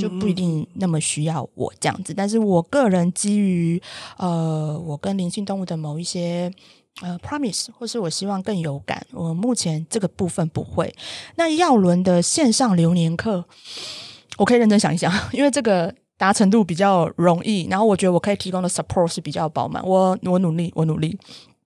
[0.00, 2.14] 就不一定那么需要我这样子。
[2.14, 3.80] 但是我个人基于
[4.16, 6.50] 呃，我跟灵性动物的某一些。
[7.02, 9.06] 呃，promise，或是我希望更有感。
[9.12, 10.94] 我目前这个部分不会。
[11.36, 13.44] 那耀伦的线上流年课，
[14.38, 17.66] 我可以认真想一想，因为这个达成度比较容易。
[17.70, 19.82] 然后我觉得我可以提供的 support 是比较饱满。
[19.86, 21.18] 我我努力，我努力。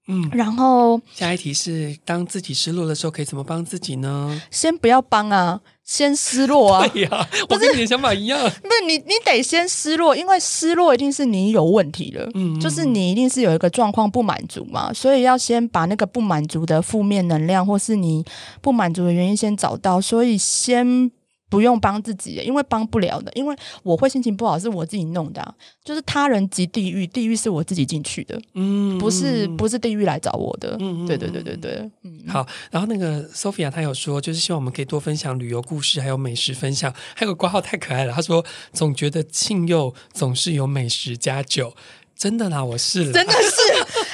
[0.09, 4.43] 嗯，然后下一题是：当自己失落的时候，可以怎么帮自己呢？
[4.51, 5.61] 先不要帮啊。
[5.91, 6.87] 先失落啊！
[6.87, 8.39] 对呀、啊，我跟你的想法一样。
[8.41, 12.31] 不是你，你得先失落，因为失落一定是你有问题了。
[12.35, 18.25] 嗯，就是你一定是有一个状况不满足嘛，所以要先把那个不满足的负面能量，或是你
[18.61, 20.01] 不满足的原因先找到。
[20.01, 21.11] 所以先。
[21.51, 23.31] 不用帮自己，因为帮不了的。
[23.35, 25.55] 因为我会心情不好，是我自己弄的啊。
[25.85, 30.77] 就是他人即地狱，地狱是我自己进去的，嗯，不是不是地狱来找我的。
[30.81, 31.91] 嗯，对对对对对。
[32.05, 32.47] 嗯，好。
[32.71, 36.95] 然后那个 Sophia 她有说，就是希望我们可以多分享旅游故事，还有美食分享。
[37.17, 41.75] 还有个挂号太可爱了，她说总觉得庆佑总是有美食加酒，
[42.17, 43.59] 真的啦，我是了，真的是。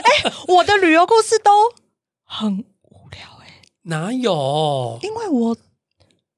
[0.03, 1.51] 哎，我的旅游故事都
[2.25, 4.99] 很无聊哎，哪有？
[5.03, 5.57] 因为我。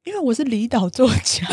[0.09, 1.47] 因为我是离岛作家，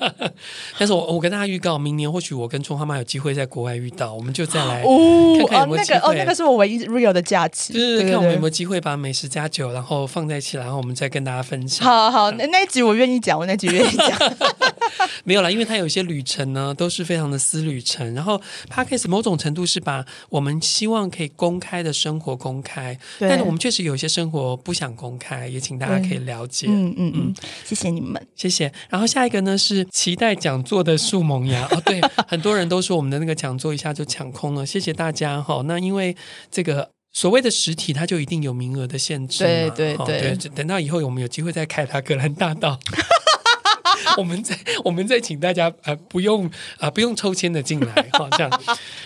[0.78, 5.98] 但是我我跟大家预告，明年或许我跟春花妈有机会在国外遇到，我们就再来看看有没有机会。
[6.00, 11.88] 哦，那个哦，那个是我唯一 real 的假期，就是看我们有没有机会把美食加酒，然后放在一起，然后我们再跟大家分享。
[11.88, 14.10] 好好，那那一集我愿意讲，我那集愿意讲。
[15.24, 18.14] 没有啦，因为它有一些旅程呢，都是非常的私旅程。
[18.14, 26.66] 然后 Podcast 某种程度是把我们希望可以公开的生活公开，但是我们确实有一些生活不想公开，也请大家可以了解。
[26.68, 28.72] 嗯嗯嗯，谢谢你们，谢谢。
[28.88, 35.62] 然后下一个呢是期待讲座的树萌芽哦，对， 很多人都说我们的那个讲座一下就抢空了，谢谢大家哈。
[35.66, 36.16] 那因为
[36.50, 40.50] 这个所谓的实体，它就一定有名额的限制，对对对，对。
[40.50, 42.78] 等到以后我们有机会再开它，格兰大道。
[44.16, 48.60] 我们再我们再请大家呃不用啊、不用抽签的进来 好这样，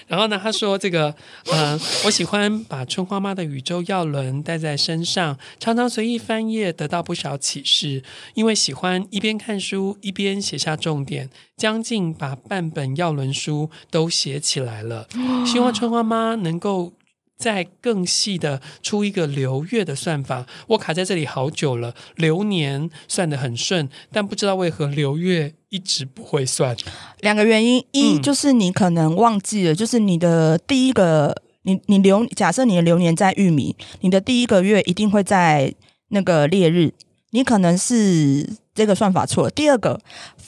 [0.07, 1.15] 然后呢他说这个
[1.51, 8.03] 呃我喜欢把春花妈的宇宙药轮带在身上，常常随意翻页得到不少启示，
[8.35, 15.09] 因为喜欢一边看书一边写下重点，将近把半本药轮书都写起来了，
[15.47, 16.93] 希望春花妈能够。
[17.43, 21.93] 再更细的出一个流月的算法，我卡在这里好久了。
[22.15, 26.77] 流年算得很顺，但不知道为何流月一直不会算。
[27.19, 35.75] 两个原因，一就是你可能忘记了，嗯、就是你的第一个，你你流假设你的流年在玉米，你的第一个月一定会在
[36.11, 36.93] 那个烈日，
[37.31, 38.49] 你可能是。
[38.75, 39.51] 这个算法错了。
[39.51, 40.01] 第二个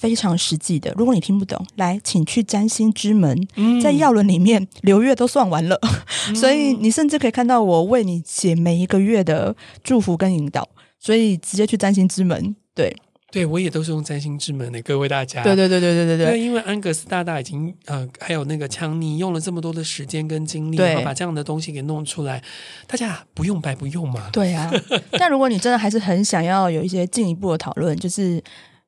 [0.05, 5.81] 非常实际的，如果你听不懂，来，请去占星之门，嗯、在药轮里面流月都算完了，
[6.29, 10.69] 嗯、所以你甚至可以看到我为你写每一个月的祝福跟引导，
[11.01, 12.95] 所以直接去占星之门，对。
[13.33, 15.43] 对，我也都是用占星之门的，各位大家。
[15.43, 16.41] 对对对对对对对。
[16.41, 22.41] 因为安格斯大大已经呃，还有那个强尼用了这么多的时间跟精力，对把这样的东西给弄出来，
[22.87, 24.29] 大家不用白不用嘛。
[24.33, 24.71] 对啊。
[25.19, 28.41] 但如果你真的还是很想要有一些进一步的讨论，就是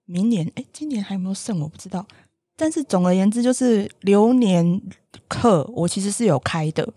[0.07, 1.61] 明年，哎，今年还有没有剩？
[1.61, 2.07] 我不知道。
[2.57, 4.81] 但是总而言之，就是流年
[5.29, 6.89] 课，我其实是有开的。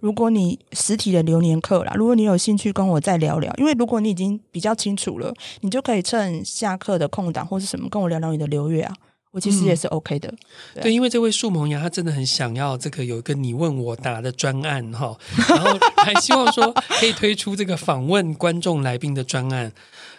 [0.00, 8.92] 如果你实体的流年课啦，如果你有兴趣跟我再聊聊，因为如果你已经比较清楚了，你就可以趁下课的空档或是什么跟我聊聊你的流月啊，
[9.30, 10.28] 我其实也是 OK 的。
[10.28, 10.38] 嗯、
[10.74, 15.16] 对，对，因为这位树萌芽他真的很想要这个有一个你问我答的专案哈，
[15.48, 19.72] 然后还希望说可以推出这个访问观众来宾的专案，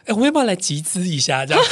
[0.05, 1.63] 哎，我们要不要来集资一下这样？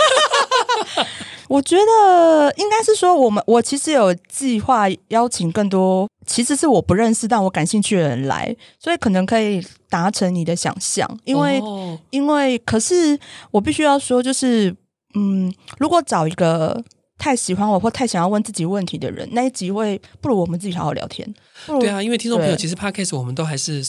[1.50, 11.08] 我觉得应该是说，我们我其实有计划邀请更多，其实是我不认识但我感兴趣的人来，所以可能可以达成你的想象。
[11.26, 13.20] 因为、哦、因为可是
[13.52, 14.76] 我必须要说，就是
[15.16, 16.84] 嗯，如果找一个。
[17.18, 21.32] 太喜欢我或太想要问自己问题的人，那一集会不如我们自己好好聊天。
[21.80, 23.82] 对啊，因为听众朋友其实 Podcast 我们都还是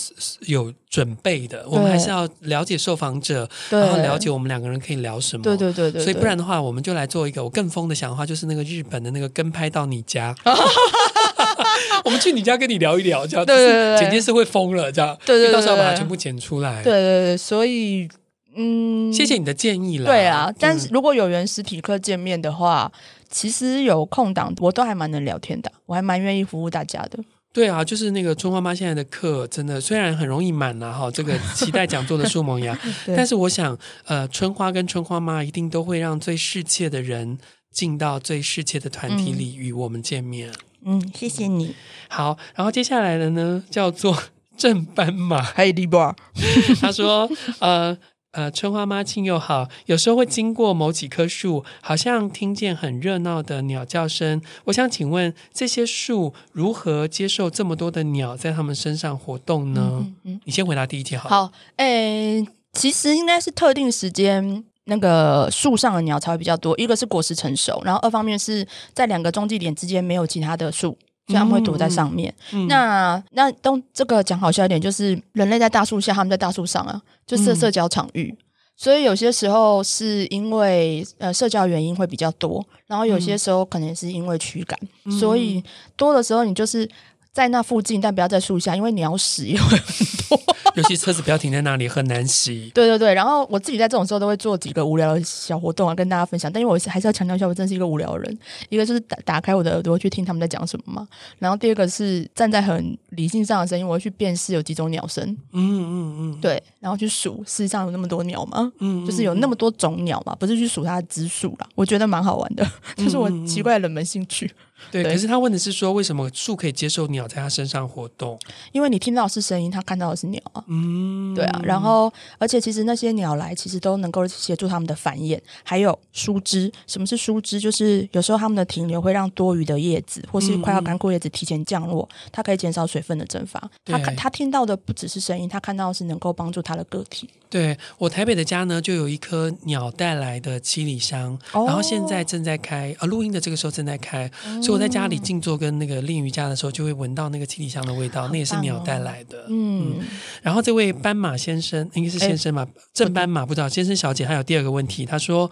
[0.46, 5.42] 有准备的，我们还是要了解受访者，然后了解我们两个人可以聊什么。
[5.42, 10.34] 对对对对，所以不然的话，我们就来做一个我更疯的想法，就是那个日本的那个跟拍到你家，
[12.04, 16.82] 我们去你家跟你聊一聊，这样对对对，剪接师会疯了，这样对，对对，到时候把它全部剪出来。
[16.84, 18.08] 对对对，所以。
[18.56, 20.04] 嗯，谢谢你的建议了。
[20.06, 23.00] 对啊，但是如果有缘实体课见面的话，嗯、
[23.34, 27.18] 其实有空档，我都还蛮能聊天的，我还蛮愿意服务大家的。
[27.52, 32.78] 对啊，就是那个春花妈现在的课，真的虽然很容易满了哈，这个期待讲座的树萌芽，
[33.16, 37.36] 但是我想，呃，春花跟春花妈一定都会让最世切的人
[37.72, 40.52] 进到最世切的团体里与我们见面。
[40.84, 41.74] 嗯，谢谢你。
[42.08, 44.16] 好，然后接下来的呢，叫做
[44.56, 46.14] 正斑马，还有李波，
[46.80, 47.98] 他说，呃。
[48.34, 54.42] 呃，春花妈亲友好，有时候会经过某几棵树，好像听见很热闹的鸟叫声。
[54.64, 59.98] 我想请问，这些树如何接受这么多的鸟在它们身上活动呢？
[60.00, 61.28] 嗯嗯、你先回答第一题好。
[61.28, 66.76] 好，诶，其实应该是特定时间，那个树上的鸟才会比较多。
[66.76, 70.98] 一个是果实成熟，然后二方面是在两个中继点之间没有其他的树。
[71.27, 72.35] 所以他们会躲在上面。
[72.68, 78.35] 那那东这个讲好笑一点，就是人类在大树下，他们在大树上啊，就是社交场域。
[78.37, 78.44] 嗯、
[78.77, 85.62] 所以有些时候是因为呃社交原因会比较多，然后有些时候可能是因为驱赶，嗯、所以
[85.96, 86.88] 多的时候你就是。
[87.35, 90.40] 在那附近，但不要在树下，因为鸟屎也会很多。
[90.76, 92.70] 尤其车子不要停在那里，很难洗。
[92.72, 96.50] 对对对，然后我自己在这种时候都会做几个无聊的小活动啊，跟大家分享。
[96.50, 98.38] 但因为我还是要强调一下，我真是一个无聊人。
[98.68, 101.08] 一个就是打打开我的耳朵去听他们在讲什么嘛。
[101.40, 105.24] 然后第二个是站在很理性上的声音，我会去辨识有几种鸟声。
[105.52, 108.72] 嗯嗯嗯，对，然后去数，世界上有那么多鸟吗？
[108.78, 111.66] 嗯，就是有那么多种鸟嘛，不是去数它的只数啦。
[111.74, 112.64] 我觉得蛮好玩的，
[112.96, 114.46] 这是我奇怪的冷门兴趣。
[114.46, 114.54] 对，
[114.90, 118.38] 对，可是他问的是说，为什么树可以接受鸟在他身上活动？
[118.72, 120.64] 因为你听到的是声音，他看到的是鸟啊。
[120.68, 121.60] 嗯，对啊。
[121.62, 126.72] 然后，而且其实那些鸟来，其实都能够协助他们的繁衍，还有疏枝。
[126.87, 127.60] 什么是疏枝？
[127.60, 133.60] 就是有时候他们的停留会让多余的叶子或是快要干枯叶子提前降落，它可以减少水分的蒸发。
[133.85, 137.28] 他看他听到的不只是声音，他看到的是能够帮助他的个体。
[137.50, 144.28] 对，我台北的家呢，就有一棵鸟带来的七里香，哦、然后现在正在开，啊，录音的这个时候正在开。
[144.46, 149.46] 嗯所以我在家里静坐跟那个练瑜伽的时候，就会闻到那个七里香的味道，哦、那也是鸟带来的。
[149.48, 150.06] 嗯，嗯，
[150.42, 154.27] 然后这位斑马先生应该是先生吧，正斑马不知道先生小姐。
[154.27, 155.50] 还有第二个问题，他说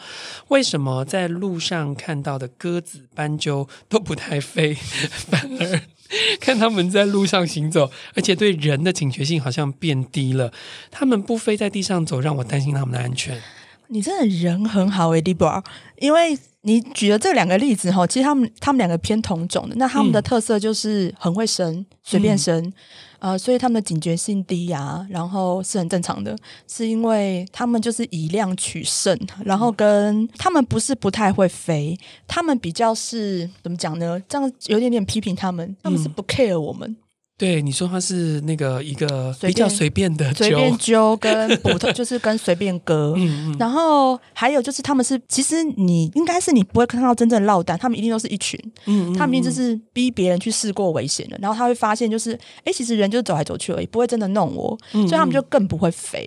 [0.49, 4.75] 为什么在路上看到的鸽子、斑鸠都不太飞，
[5.31, 5.81] 反而
[6.41, 10.53] 看他们在路上行走，而且对人的警觉性好像变低了。
[10.91, 13.41] 他们不飞在地上走，让我担心他们的安全。
[13.93, 15.65] 你真的人很好诶，Deborah，
[15.99, 16.39] 因为。
[16.65, 22.57] 你举的这两个例子哈，其实他们他们两个偏同种的，那他们的特色就是很会生，随、嗯、便生，
[23.19, 26.37] 嗯、呃，所以他们的警觉性低呀，然后是很正常的，
[26.69, 34.23] 是因为他们就是以量取胜，然后跟他们不是不太会飞，他们比较是怎么讲呢？
[34.29, 36.97] 这样有点点批评他们，他们是不 care 我们。
[37.43, 43.15] 嗯对，你说他是那个一个比较随便的随便揪跟 捕头，就是跟随便割。
[43.17, 43.57] 嗯嗯。
[43.59, 48.57] 然后还有就是他们是，其实你应该是你不会看到真正落单，他们一定都是一群。
[48.87, 49.15] 嗯，嗯，嗯。
[49.15, 56.25] 他们一定就是逼别人去试过危险的，然后他会发现就是，哎，其实人就是走来走去而已，不会真的弄我，所以他们就更不会飞。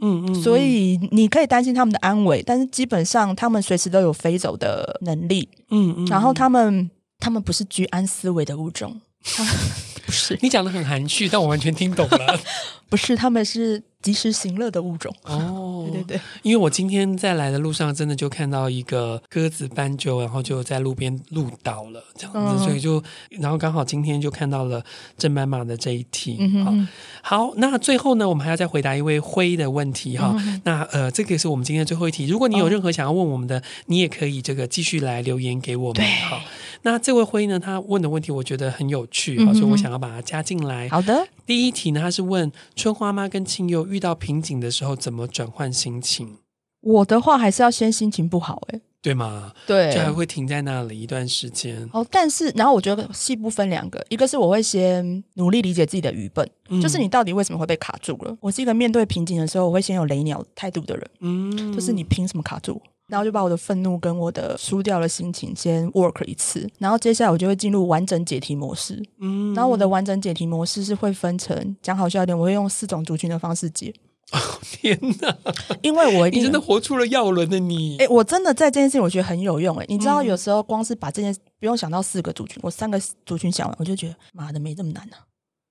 [0.00, 0.42] 嗯，嗯嗯。
[0.42, 5.48] 所以你可以担心他们的安危，但是基本上他们随时都有飞走的能力。
[5.70, 6.06] 嗯嗯，嗯。
[6.06, 9.00] 然后他们他们不是居安思危的物种。
[10.08, 12.40] 不是，你讲的很含蓄，但我完全听懂了。
[12.88, 15.14] 不是，他们是及时行乐的物种。
[15.24, 24.82] 哦， 对对对，因为我今天在来的路上，真的就看到一个鸽子斑鸠，然后就在路边路倒了，这样子，嗯、所以就，然后刚好今天就看到了
[25.18, 26.38] 正斑马的这一题。
[26.40, 26.88] 嗯、哼
[27.20, 30.34] 好，好，那最后呢，我们还要再回答一位灰的问题哈。
[30.38, 32.26] 嗯、那呃，这个是我们今天最后一题。
[32.26, 36.02] 如果你有任何想要问我们的，哦、你也可以这个继续来留言给我们。
[36.30, 36.40] 好。
[36.82, 37.58] 那这位灰呢？
[37.58, 40.88] 他问的问题我觉得很有趣，嗯、所以我想要把它加进来。
[40.88, 46.36] 好的，第一题呢，他是问春花妈跟庆祐遇到瓶颈的时候怎么转换心情。
[46.80, 49.52] 我的话还是要先心情不好，欸，哎，对吗？
[49.66, 51.88] 对，就还会停在那里一段时间。
[51.92, 58.36] 哦，但是然后我觉得细部分两个，一个是我会先努力理解自己的愚笨，嗯、就是你到底为什么会被卡住了。
[58.40, 62.80] 我是一个面对瓶颈的时候，我会先有雷鸟态度的人，嗯，就是你凭什么卡住？
[63.08, 69.02] 然后就把我的愤怒跟我的输掉的心情先 work 一次，然后接下来我就会进入完整解题模式。
[69.20, 73.92] 嗯，然后我的完整解题模式是会分成讲好笑一点，我会用四种族群的方式解。
[74.30, 75.34] 哦天哪！
[75.80, 77.96] 因为我一定你真的活出了耀轮的你。
[77.96, 79.86] 哎，我真的在这件事情我觉得很有用哎。
[79.88, 85.24] 你知道有时候光是把这件事不用想到四个族群，我三个族群想完，我就觉得妈的没这么难呢、啊。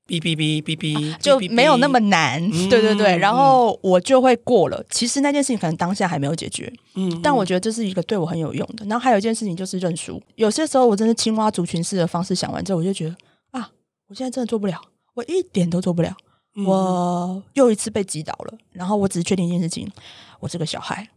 [0.08, 4.84] 哔哔哔哔哔，就没有那么难，嗯、对对对，然后我就会过了。
[4.90, 8.86] 其实那件事情可能当下还没有解决，嗯，但我觉得这是一个对我很有用的。
[8.86, 10.22] 然后还有一件事情就是认输。
[10.36, 13.16] 有些时候我真的青蛙族群式的方式想完之后，我就觉得
[13.52, 13.70] 啊，
[14.08, 14.82] 我现在真的做不了，
[15.14, 16.16] 我一点都做不了，
[16.56, 18.58] 嗯、我又一次被击倒了。
[18.72, 19.92] 然后我只是确定一件事情，
[20.40, 21.08] 我是个小孩。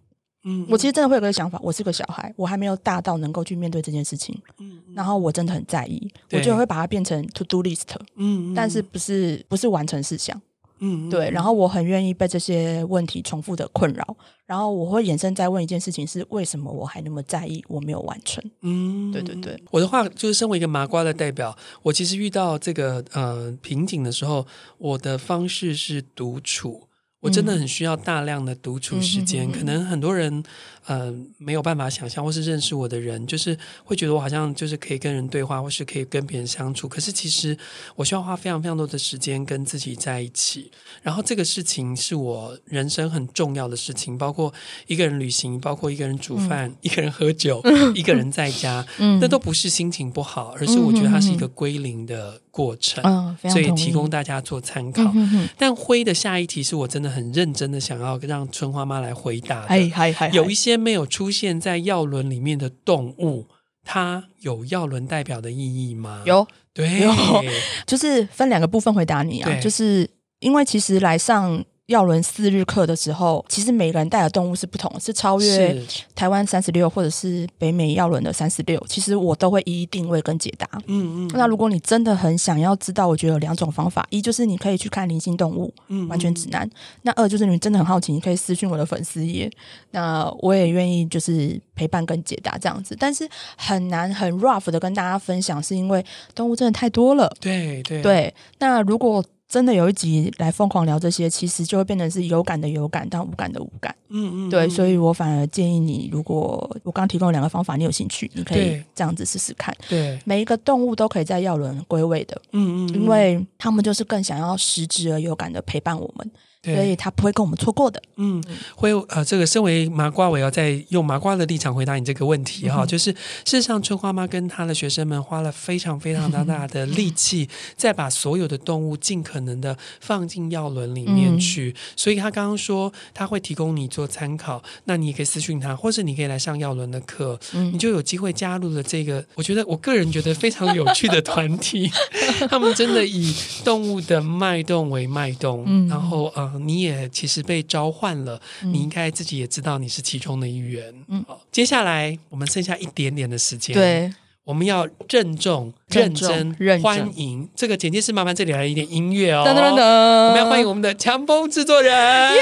[0.44, 4.34] 嗯，我其实真的会有个想法，我是个小孩，我还没有大到能够去面对这件事情。
[4.58, 7.88] 嗯，然后我真的很在意，我就会把它变成 to do list。
[8.16, 10.40] 嗯，但是不是不是完成事项。
[10.82, 11.30] 嗯，对。
[11.30, 14.16] 然后我很愿意被这些问题重复的困扰，
[14.46, 17.62] 然后我会延伸再问一件事情：是为什么我还那么在意？
[17.68, 18.42] 我没有完成。
[18.62, 19.62] 嗯，对对对。
[19.70, 24.46] 我的话就是身为一个麻瓜的代表，我其实遇到这个呃瓶颈的时候，
[24.78, 26.84] 我的方式是独处。
[27.20, 30.42] 我真的很需要大量的独处时间，嗯、可能很多人。
[30.90, 36.88] 呃，没有办法想象，或是认识我的人，就是会觉得我好像就是可以跟人对话，或是可以跟别人相处。
[36.88, 37.56] 可是其实
[37.94, 40.68] 我需要花非常非常多的时间跟自己在一起。
[41.00, 44.52] 然后这个事情是我人生很重要的事情，包括
[44.88, 53.04] 一个人旅行，包括一个人煮饭，嗯、一个人喝酒， 嗯、一个人在家，嗯、那都不是心情不好，而是我觉得它是一个归零的过程。
[53.04, 55.02] 哦、所以提供大家做参考。
[55.14, 59.60] 嗯、但灰的下一题是我真的很认真的想要让春花妈来回答。
[59.66, 63.46] 哎哎哎，有一些没有出现在药轮里面的动物，
[63.84, 66.22] 它有药轮代表的意义吗？
[66.24, 67.12] 有，对，有，
[67.86, 70.08] 就是分两个部分回答你啊，就是
[70.38, 71.64] 因为其实来上。
[71.90, 75.76] 药轮四日课的时候，其实每个人带的动物是不同，是超越
[76.14, 78.80] 台湾三十六，或者是北美药轮的三十六。
[78.88, 80.68] 其实我都会一一定位跟解答。
[80.86, 81.30] 嗯嗯。
[81.34, 85.74] 那如果你真的很想要知道，我觉得有两种方法：一就是你可以去看灵性动物
[86.08, 86.64] 完全指南；
[87.02, 89.50] 那二就是你真的很好奇，你可以私讯我的粉丝页。
[89.90, 92.96] 那我也愿意就是陪伴跟解答这样子。
[92.96, 96.04] 但是很难很 rough 的跟大家分享，是因为
[96.36, 97.28] 动物真的太多了。
[97.40, 98.32] 对对对。
[98.60, 103.92] 那如果真的有一集来疯狂聊这些，其实就会变成是有感的有感，但无感的无感。
[104.08, 109.74] 嗯嗯，对，所以我反而建议你，如果我刚刚提供两个方法，你有兴趣，你可以这样子试试看。
[109.88, 112.40] 对，每一个动物都可以在药轮归位的。
[112.52, 116.30] 嗯，嗯嗯，因为他们就是更想要实质而有感的陪伴我们。
[116.62, 118.02] 对所以他不会跟我们错过的。
[118.16, 118.42] 嗯，
[118.76, 127.48] 会呃，这个身为麻瓜，我要再用麻瓜的立场回答你这个问题哈，就是事实上，春花妈跟她的学生们花了非常非常大大的力气，
[127.78, 131.70] 再把所有的动物尽可能的放进药轮里面去。
[131.74, 139.24] 嗯、所以他刚刚说他会提供你做参考，那你也可以私讯他，或是你可以来上药轮的课，嗯、你就有机会加入了这个。
[139.34, 141.90] 我觉得我个人觉得非常有趣的团体，
[142.50, 143.34] 他们真的以
[143.64, 146.49] 动物的脉动为脉动，嗯、然后呃。
[146.58, 150.92] 你也其实被召唤了，嗯、你应该自己也知道你是其中的一员。
[151.08, 154.12] 嗯，好，接下来我们剩下一点点的时间，对，
[154.44, 159.44] 我们要郑重、认真欢迎这个简介是，麻烦这里来一点音乐哦。
[159.46, 161.92] 噔噔噔噔，我们要欢迎我们的强风制作人。
[161.92, 162.34] 他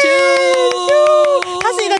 [0.00, 1.53] 是一个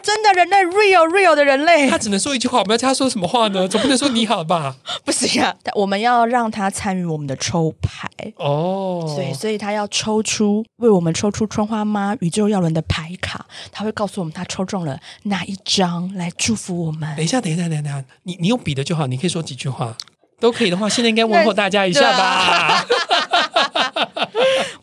[0.05, 1.89] 真的人类，real real 的人类。
[1.89, 3.67] 他只能说一句话，我们要叫他说什么话呢？
[3.69, 4.77] 总不能说你好吧？
[5.03, 9.11] 不行啊，我们要让他参与我们的抽牌哦。
[9.17, 17.17] 对，所以他要抽出为我们抽出春花妈宇宙耀轮的牌卡，他会告诉我们他抽中了哪一张来祝福我们。
[17.17, 19.97] 等一下，等一下，等一下，你你用笔的就好，你可以说几句话
[20.39, 22.85] 都可以的话，现在应该问候大家一下吧。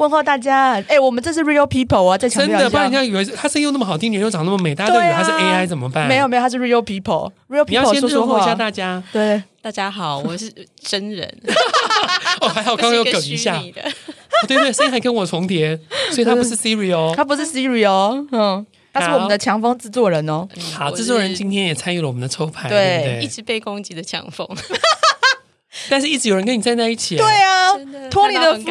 [0.02, 6.08] 问候大家，哎、欸，我们这是 real people 啊，在强调不然人家以为他声音又那么好听，脸又长那么美，大家都以为他是 AI 怎么办？
[6.08, 7.70] 没有没有，他是 real people，real people。
[7.70, 11.32] 你要先问候一下大家，对，大家好，我是真人。
[12.42, 15.80] 哦，还好，刚刚有梗一下，一对对，声音还跟我重叠，
[16.10, 20.48] 所以他不是 Siri 哦，他不是 Siri 哦，嗯，他是我们的强风制作人哦。
[20.74, 23.24] 好，制作人今天也参与了我们的抽牌，对，对对？
[23.24, 24.48] 一直被攻击的强风。
[25.90, 27.74] 但是一直有人跟你站在一起，对啊，
[28.10, 28.64] 托你的福，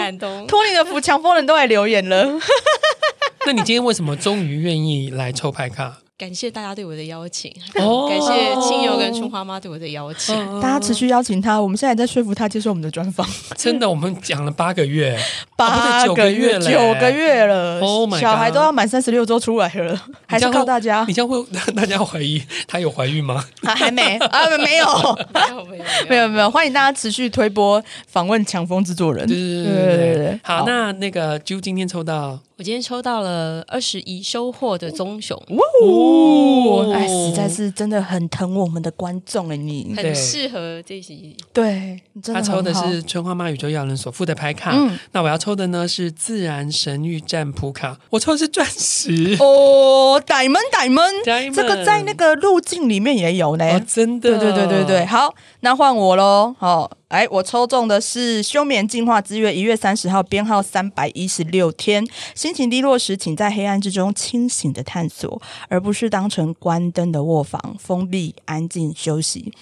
[0.47, 2.39] 托你的福，强风人都来留言了。
[3.47, 5.99] 那你今天为什么终于愿意来抽牌卡？
[6.21, 13.27] 感谢大家对我的邀请，哦、 感谢亲友跟春花妈对我的邀请，大家持续邀请他，我们现在在说服他接受我们的专访。
[13.57, 15.19] 真的，我们讲了八个月，
[15.57, 21.07] 八个月了，九个月了，Oh my God，小孩都要满三十六周出来了，还是靠大家。
[21.09, 21.43] 你这样会
[21.75, 23.43] 大家怀疑他有怀孕吗？
[23.63, 24.87] 啊，还没啊，没有，
[25.33, 26.51] 没有，没有，没有，没有。
[26.51, 29.27] 欢迎大家持续推播访问强风制作人。
[29.27, 30.41] 对对对对对。
[30.43, 32.39] 好，那那个就今天抽到。
[32.61, 35.35] 我今天抽到了二十一收获的棕熊，
[35.83, 39.95] 哦，哎，实在是真的很疼我们的观众哎，你。
[39.97, 49.39] 很适合这集，对，他抽的是春花妈宇宙要人所附的牌卡，嗯，那我要抽的呢是自然神域占卜卡，我抽的是钻石。
[49.41, 56.91] 哦，Diamond，Diamond，这个在那个路径里面也有呢，真的，对对对对对，好，那换我喽，好。
[57.11, 62.07] 哎，我抽中的是休眠进化之月，一月三十号，编号三百一十六天。
[62.51, 69.53] 心情低落时，请在黑暗之中清醒的探索，而不是当成关灯的卧房，封闭、安静休息。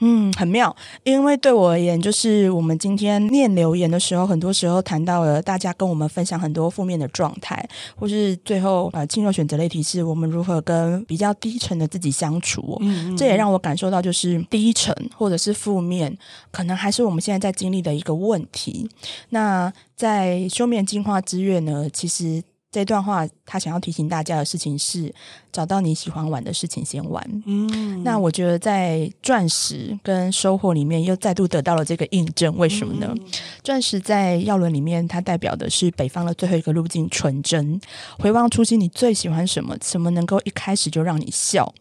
[0.00, 0.74] 嗯，很妙。
[1.04, 12.76] 因为对我而言，就是我们今天念留言的时候，很多时候谈到了大家跟我们分享很多负面的状态，或是最后呃，进入选择类提示我们如何跟比较低沉的自己相处。
[12.80, 16.16] 嗯，嗯，这也让我感受到，就是低沉或者是负面，
[16.50, 16.90] 可能还。
[16.90, 18.90] 是我们现在在经历的一个问题。
[19.28, 21.90] 那在休眠进化之月呢？
[21.92, 22.40] 其实
[22.70, 25.12] 这段话他想要提醒大家的事情是：
[25.50, 27.42] 找到你喜欢玩的事情先玩。
[27.46, 32.56] 嗯，那我觉得在钻石跟收获里面又再度得到了这个印证。
[32.56, 33.12] 为什么呢？
[33.12, 33.26] 嗯、
[33.64, 37.80] 钻石在药轮里面，它代表的是北方的最后一个路径——纯真。
[38.20, 39.76] 回望初心，你最喜欢什么？
[39.82, 41.74] 什么能够一开始就让你笑？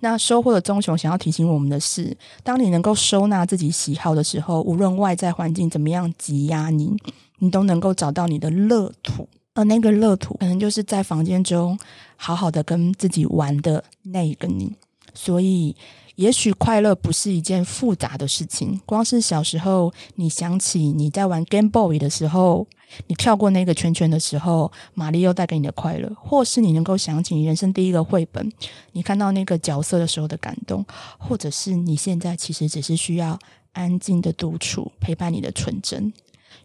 [0.00, 6.96] 那收获的棕熊想要提醒我们的是：当你能够收纳自己喜好的时候，无论外在环境怎么样挤压你，
[7.40, 9.28] 你都能够找到你的乐土。
[9.52, 11.76] 而那个乐土，可能就是在房间中
[12.14, 14.72] 好好的跟自己玩的那一个你。
[15.12, 15.74] 所以，
[16.14, 18.80] 也许快乐不是一件复杂的事情。
[18.86, 22.64] 光是小时候，你想起你在玩 Game Boy 的时候，
[23.08, 28.50] 你跳过那个圈圈的时候，玛丽又带给你的快乐，或是你能够想起你人生第一个绘本，
[28.92, 30.86] 你看到那个角色的时候的感动，
[31.18, 33.36] 或者是你现在其实只是需要
[33.72, 36.12] 安静的独处，陪伴你的纯真。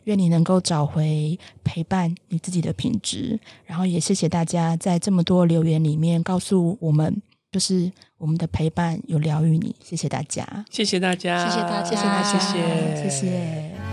[0.05, 3.39] 愿你能够找回陪伴你自己的品质。
[3.65, 7.21] 然后也谢谢大家在这么多留言里面告诉我们。
[7.51, 13.84] 就是我们的陪伴有疗愈你，谢谢大家，谢谢大家，谢谢大家，谢谢大家，谢谢，谢谢。